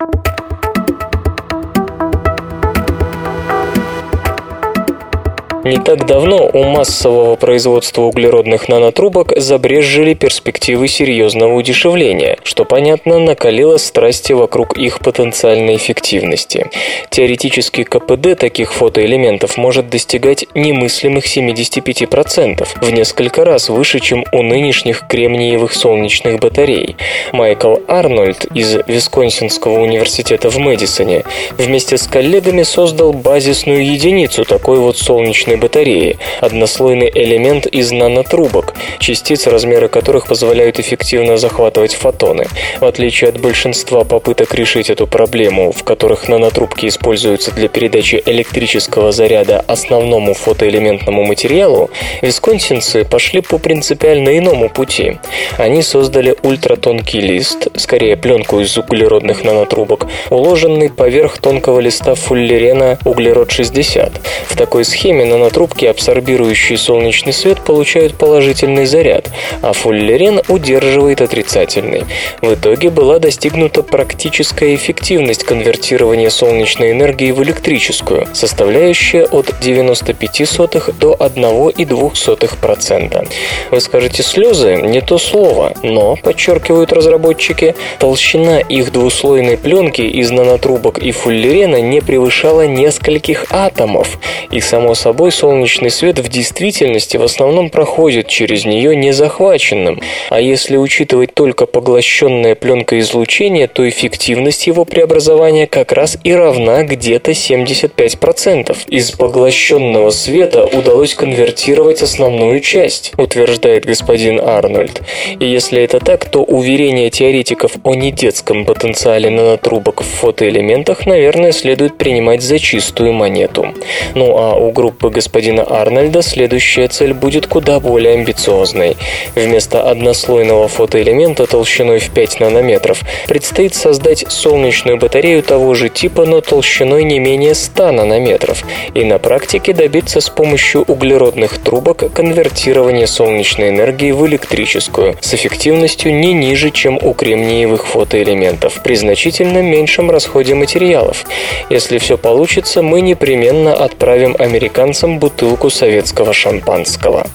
Не 5.64 5.78
так 5.78 6.04
давно 6.04 6.50
у 6.52 6.62
массового 6.64 7.36
производства 7.36 8.02
углеродных 8.02 8.68
нанотрубок 8.68 9.32
забрезжили 9.34 10.12
перспективы 10.12 10.88
серьезного 10.88 11.54
удешевления, 11.54 12.36
что, 12.42 12.66
понятно, 12.66 13.18
накалило 13.18 13.78
страсти 13.78 14.34
вокруг 14.34 14.76
их 14.76 14.98
потенциальной 14.98 15.76
эффективности. 15.76 16.66
Теоретически 17.08 17.84
КПД 17.84 18.38
таких 18.38 18.74
фотоэлементов 18.74 19.56
может 19.56 19.88
достигать 19.88 20.44
немыслимых 20.54 21.24
75%, 21.24 22.68
в 22.82 22.90
несколько 22.90 23.46
раз 23.46 23.70
выше, 23.70 24.00
чем 24.00 24.26
у 24.32 24.42
нынешних 24.42 25.08
кремниевых 25.08 25.72
солнечных 25.72 26.40
батарей. 26.40 26.96
Майкл 27.32 27.76
Арнольд 27.88 28.44
из 28.54 28.76
Висконсинского 28.86 29.80
университета 29.80 30.50
в 30.50 30.58
Мэдисоне 30.58 31.24
вместе 31.56 31.96
с 31.96 32.06
коллегами 32.06 32.64
создал 32.64 33.14
базисную 33.14 33.82
единицу 33.82 34.44
такой 34.44 34.78
вот 34.78 34.98
солнечной 34.98 35.53
батареи, 35.56 36.18
однослойный 36.40 37.10
элемент 37.14 37.66
из 37.66 37.92
нанотрубок, 37.92 38.74
частицы 38.98 39.50
размеры 39.50 39.88
которых 39.88 40.26
позволяют 40.26 40.78
эффективно 40.78 41.36
захватывать 41.36 41.94
фотоны. 41.94 42.46
В 42.80 42.84
отличие 42.84 43.30
от 43.30 43.40
большинства 43.40 44.04
попыток 44.04 44.54
решить 44.54 44.90
эту 44.90 45.06
проблему, 45.06 45.72
в 45.72 45.84
которых 45.84 46.28
нанотрубки 46.28 46.86
используются 46.86 47.52
для 47.52 47.68
передачи 47.68 48.22
электрического 48.26 49.12
заряда 49.12 49.64
основному 49.66 50.34
фотоэлементному 50.34 51.24
материалу, 51.24 51.90
висконсинцы 52.22 53.04
пошли 53.04 53.40
по 53.40 53.58
принципиально 53.58 54.38
иному 54.38 54.68
пути. 54.68 55.18
Они 55.58 55.82
создали 55.82 56.36
ультратонкий 56.42 57.20
лист, 57.20 57.68
скорее 57.76 58.16
пленку 58.16 58.60
из 58.60 58.76
углеродных 58.76 59.44
нанотрубок, 59.44 60.06
уложенный 60.30 60.90
поверх 60.90 61.38
тонкого 61.38 61.80
листа 61.80 62.14
фуллерена 62.14 62.98
углерод-60. 63.04 64.12
В 64.46 64.56
такой 64.56 64.84
схеме 64.84 65.24
нанотрубки 65.24 65.43
трубки, 65.50 65.86
абсорбирующие 65.86 66.78
солнечный 66.78 67.32
свет, 67.32 67.60
получают 67.60 68.14
положительный 68.14 68.86
заряд, 68.86 69.30
а 69.62 69.72
фуллерен 69.72 70.40
удерживает 70.48 71.20
отрицательный. 71.20 72.04
В 72.40 72.54
итоге 72.54 72.90
была 72.90 73.18
достигнута 73.18 73.82
практическая 73.82 74.74
эффективность 74.74 75.44
конвертирования 75.44 76.30
солнечной 76.30 76.92
энергии 76.92 77.30
в 77.30 77.42
электрическую, 77.42 78.26
составляющая 78.32 79.24
от 79.24 79.54
95 79.60 80.48
сотых 80.48 80.90
до 80.98 81.14
1,2%. 81.14 83.28
Вы 83.70 83.80
скажете, 83.80 84.22
слезы– 84.22 84.80
не 84.82 85.00
то 85.00 85.18
слово, 85.18 85.74
но, 85.82 86.16
подчеркивают 86.16 86.92
разработчики, 86.92 87.74
толщина 87.98 88.60
их 88.60 88.92
двуслойной 88.92 89.56
пленки 89.56 90.02
из 90.02 90.30
нанотрубок 90.30 90.98
и 90.98 91.12
фуллерена 91.12 91.80
не 91.80 92.00
превышала 92.00 92.66
нескольких 92.66 93.46
атомов, 93.50 94.18
и, 94.50 94.60
само 94.60 94.94
собой, 94.94 95.32
солнечный 95.34 95.90
свет 95.90 96.18
в 96.18 96.28
действительности 96.28 97.16
в 97.16 97.22
основном 97.22 97.68
проходит 97.68 98.28
через 98.28 98.64
нее 98.64 98.96
незахваченным, 98.96 100.00
а 100.30 100.40
если 100.40 100.76
учитывать 100.76 101.34
только 101.34 101.66
поглощенное 101.66 102.54
пленкой 102.54 103.00
излучение, 103.00 103.66
то 103.66 103.86
эффективность 103.88 104.66
его 104.66 104.84
преобразования 104.84 105.66
как 105.66 105.92
раз 105.92 106.16
и 106.24 106.32
равна 106.32 106.84
где-то 106.84 107.32
75%. 107.32 108.76
Из 108.88 109.10
поглощенного 109.10 110.10
света 110.10 110.64
удалось 110.64 111.14
конвертировать 111.14 112.02
основную 112.02 112.60
часть, 112.60 113.12
утверждает 113.18 113.84
господин 113.84 114.40
Арнольд. 114.40 115.02
И 115.40 115.46
если 115.46 115.82
это 115.82 116.00
так, 116.00 116.24
то 116.26 116.42
уверение 116.42 117.10
теоретиков 117.10 117.72
о 117.82 117.94
недетском 117.94 118.64
потенциале 118.64 119.30
нанотрубок 119.30 120.02
в 120.02 120.06
фотоэлементах, 120.06 121.06
наверное, 121.06 121.52
следует 121.52 121.98
принимать 121.98 122.42
за 122.42 122.58
чистую 122.58 123.12
монету. 123.12 123.66
Ну 124.14 124.36
а 124.38 124.54
у 124.54 124.70
группы 124.70 125.10
господина 125.24 125.64
Арнольда 125.66 126.20
следующая 126.20 126.86
цель 126.88 127.14
будет 127.14 127.46
куда 127.46 127.80
более 127.80 128.12
амбициозной. 128.12 128.98
Вместо 129.34 129.82
однослойного 129.90 130.68
фотоэлемента 130.68 131.46
толщиной 131.46 131.98
в 131.98 132.10
5 132.10 132.40
нанометров 132.40 133.00
предстоит 133.26 133.74
создать 133.74 134.26
солнечную 134.28 134.98
батарею 134.98 135.42
того 135.42 135.72
же 135.72 135.88
типа, 135.88 136.26
но 136.26 136.42
толщиной 136.42 137.04
не 137.04 137.20
менее 137.20 137.54
100 137.54 137.92
нанометров, 137.92 138.64
и 138.92 139.02
на 139.02 139.18
практике 139.18 139.72
добиться 139.72 140.20
с 140.20 140.28
помощью 140.28 140.82
углеродных 140.82 141.56
трубок 141.56 142.12
конвертирования 142.12 143.06
солнечной 143.06 143.70
энергии 143.70 144.12
в 144.12 144.26
электрическую 144.26 145.16
с 145.22 145.32
эффективностью 145.32 146.14
не 146.14 146.34
ниже, 146.34 146.70
чем 146.70 146.98
у 147.00 147.14
кремниевых 147.14 147.86
фотоэлементов, 147.86 148.82
при 148.82 148.94
значительно 148.94 149.62
меньшем 149.62 150.10
расходе 150.10 150.54
материалов. 150.54 151.24
Если 151.70 151.96
все 151.96 152.18
получится, 152.18 152.82
мы 152.82 153.00
непременно 153.00 153.72
отправим 153.72 154.36
американцам 154.38 155.13
бутылку 155.18 155.70
советского 155.70 156.32
шампанского. 156.32 157.26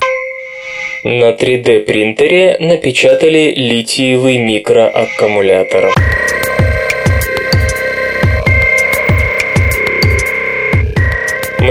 На 1.04 1.32
3D 1.32 1.82
принтере 1.82 2.58
напечатали 2.60 3.54
литиевый 3.56 4.38
микроаккумулятор. 4.38 5.94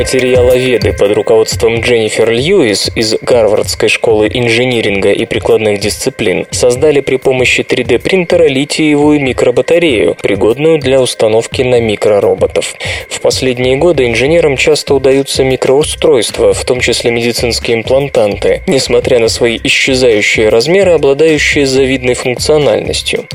Материаловеды 0.08 0.94
под 0.94 1.12
руководством 1.12 1.82
Дженнифер 1.82 2.30
Льюис 2.30 2.90
из 2.94 3.16
Гарвардской 3.20 3.90
школы 3.90 4.30
инжиниринга 4.32 5.12
и 5.12 5.26
прикладных 5.26 5.80
дисциплин 5.80 6.46
создали 6.50 7.00
при 7.00 7.16
помощи 7.16 7.60
3D-принтера 7.60 8.48
литиевую 8.48 9.20
микробатарею, 9.20 10.16
пригодную 10.22 10.78
для 10.78 11.02
установки 11.02 11.60
на 11.60 11.78
микророботов. 11.78 12.74
В 13.10 13.20
последние 13.20 13.76
годы 13.76 14.06
инженерам 14.06 14.56
часто 14.56 14.94
удаются 14.94 15.44
микроустройства, 15.44 16.54
в 16.54 16.64
том 16.64 16.80
числе 16.80 17.10
медицинские 17.10 17.76
имплантанты, 17.76 18.62
несмотря 18.66 19.18
на 19.18 19.28
свои 19.28 19.58
исчезающие 19.62 20.48
размеры, 20.48 20.92
обладающие 20.92 21.66
завидной 21.66 22.14
функциональностью. 22.14 23.26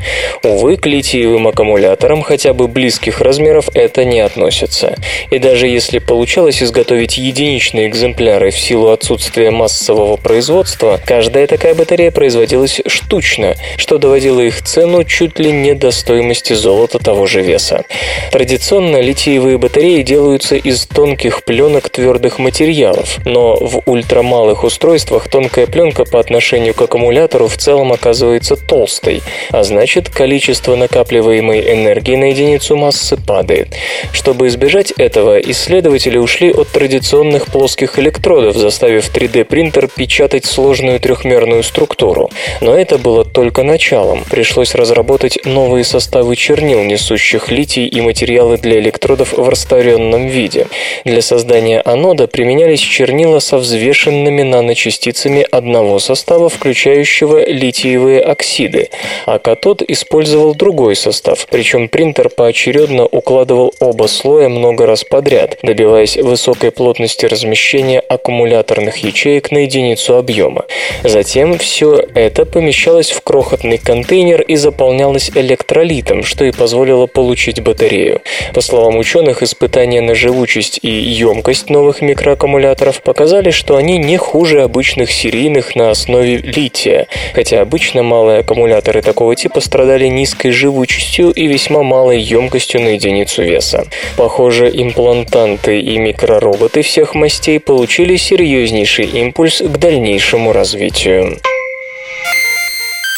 Увы, 0.41 0.77
к 0.77 0.87
литиевым 0.87 1.47
аккумуляторам 1.47 2.23
хотя 2.23 2.55
бы 2.55 2.67
близких 2.67 3.21
размеров 3.21 3.69
это 3.75 4.05
не 4.05 4.21
относится. 4.21 4.95
И 5.29 5.37
даже 5.37 5.67
если 5.67 5.99
получалось 5.99 6.62
изготовить 6.63 7.17
единичные 7.17 7.87
экземпляры 7.87 8.51
в 8.51 8.59
силу 8.59 8.89
отсутствия 8.89 9.51
массового 9.51 10.17
производства, 10.17 10.99
каждая 11.05 11.47
такая 11.47 11.75
батарея 11.75 12.11
производилась 12.11 12.81
штучно, 12.87 13.55
что 13.77 13.97
доводило 13.97 14.41
их 14.41 14.63
цену 14.63 15.03
чуть 15.03 15.39
ли 15.39 15.51
не 15.51 15.73
до 15.73 15.91
стоимости 15.91 16.53
золота 16.53 16.99
того 16.99 17.27
же 17.27 17.41
веса. 17.41 17.83
Традиционно 18.31 19.01
литиевые 19.01 19.57
батареи 19.57 20.01
делаются 20.01 20.55
из 20.55 20.85
тонких 20.85 21.43
пленок 21.43 21.89
твердых 21.89 22.39
материалов, 22.39 23.19
но 23.25 23.55
в 23.55 23.81
ультрамалых 23.85 24.63
устройствах 24.63 25.27
тонкая 25.27 25.67
пленка 25.67 26.05
по 26.05 26.19
отношению 26.19 26.73
к 26.73 26.81
аккумулятору 26.81 27.47
в 27.47 27.57
целом 27.57 27.91
оказывается 27.91 28.55
толстой, 28.55 29.21
а 29.51 29.63
значит 29.63 30.09
количество 30.09 30.75
накапливаемой 30.75 31.73
энергии 31.73 32.15
на 32.15 32.25
единицу 32.25 32.75
массы 32.75 33.17
падает. 33.17 33.69
Чтобы 34.11 34.47
избежать 34.47 34.91
этого, 34.91 35.39
исследователи 35.39 36.17
ушли 36.17 36.42
от 36.51 36.69
традиционных 36.69 37.47
плоских 37.47 37.99
электродов, 37.99 38.55
заставив 38.55 39.09
3D-принтер 39.13 39.87
печатать 39.87 40.45
сложную 40.45 40.99
трехмерную 40.99 41.63
структуру. 41.63 42.29
Но 42.61 42.75
это 42.75 42.97
было 42.97 43.25
только 43.25 43.63
началом. 43.63 44.23
Пришлось 44.29 44.75
разработать 44.75 45.39
новые 45.45 45.83
составы 45.83 46.35
чернил, 46.35 46.83
несущих 46.83 47.51
литий 47.51 47.87
и 47.87 48.01
материалы 48.01 48.57
для 48.57 48.79
электродов 48.79 49.33
в 49.33 49.47
растворенном 49.47 50.27
виде. 50.27 50.67
Для 51.05 51.21
создания 51.21 51.81
анода 51.81 52.27
применялись 52.27 52.79
чернила 52.79 53.39
со 53.39 53.57
взвешенными 53.57 54.41
наночастицами 54.41 55.45
одного 55.51 55.99
состава, 55.99 56.49
включающего 56.49 57.45
литиевые 57.45 58.21
оксиды, 58.21 58.89
а 59.25 59.39
катод 59.39 59.81
использовал 59.81 60.55
другой 60.55 60.95
состав, 60.95 61.47
причем 61.49 61.87
принтер 61.87 62.29
поочередно 62.29 63.05
укладывал 63.05 63.73
оба 63.79 64.07
слоя 64.07 64.49
много 64.49 64.85
раз 64.85 65.03
подряд, 65.03 65.57
добиваясь 65.61 66.17
высокой 66.33 66.71
плотности 66.71 67.27
размещения 67.27 67.99
аккумуляторных 67.99 68.97
ячеек 68.97 69.51
на 69.51 69.59
единицу 69.59 70.17
объема. 70.17 70.65
Затем 71.03 71.59
все 71.59 72.03
это 72.15 72.45
помещалось 72.45 73.11
в 73.11 73.21
крохотный 73.21 73.77
контейнер 73.77 74.41
и 74.41 74.55
заполнялось 74.55 75.29
электролитом, 75.35 76.23
что 76.23 76.43
и 76.45 76.51
позволило 76.51 77.05
получить 77.05 77.61
батарею. 77.61 78.21
По 78.55 78.61
словам 78.61 78.97
ученых, 78.97 79.43
испытания 79.43 80.01
на 80.01 80.15
живучесть 80.15 80.79
и 80.81 80.89
емкость 80.89 81.69
новых 81.69 82.01
микроаккумуляторов 82.01 83.03
показали, 83.03 83.51
что 83.51 83.75
они 83.75 83.99
не 83.99 84.17
хуже 84.17 84.63
обычных 84.63 85.11
серийных 85.11 85.75
на 85.75 85.91
основе 85.91 86.37
лития, 86.37 87.05
хотя 87.35 87.61
обычно 87.61 88.01
малые 88.01 88.39
аккумуляторы 88.39 89.03
такого 89.03 89.35
типа 89.35 89.61
страдали 89.61 90.07
низкой 90.07 90.49
живучестью 90.49 91.29
и 91.29 91.45
весьма 91.45 91.83
малой 91.83 92.19
емкостью 92.19 92.81
на 92.81 92.87
единицу 92.95 93.43
веса. 93.43 93.85
Похоже, 94.17 94.71
имплантанты 94.73 95.79
и 95.79 95.99
микророботы 96.23 96.81
всех 96.81 97.15
мастей 97.15 97.59
получили 97.59 98.15
серьезнейший 98.15 99.05
импульс 99.05 99.61
к 99.61 99.77
дальнейшему 99.77 100.53
развитию. 100.53 101.37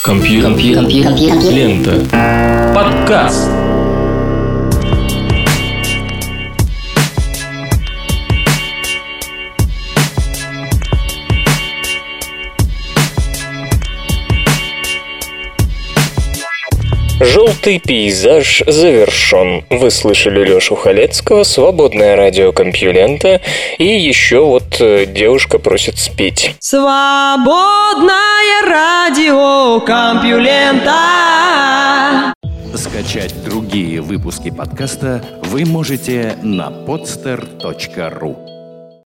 Компьютер. 0.04 0.52
Компьютер. 0.52 1.52
Лента. 1.52 2.74
Подкаст. 2.74 3.75
Желтый 17.20 17.80
пейзаж 17.80 18.62
завершен. 18.68 19.64
Вы 19.70 19.90
слышали 19.90 20.44
Лешу 20.44 20.76
Халецкого, 20.76 21.44
свободное 21.44 22.18
радио 22.18 22.52
Компьюлента 22.52 23.40
и 23.78 23.86
еще 23.86 24.42
вот 24.42 24.82
э, 24.82 25.06
девушка 25.06 25.58
просит 25.58 25.98
спеть. 25.98 26.56
Свободное 26.60 28.12
радио 28.68 29.80
Компьюлента. 29.80 30.92
Скачать 32.76 33.34
другие 33.46 34.02
выпуски 34.02 34.52
подкаста 34.52 35.24
вы 35.44 35.64
можете 35.64 36.38
на 36.44 36.68
podster.ru 36.68 38.55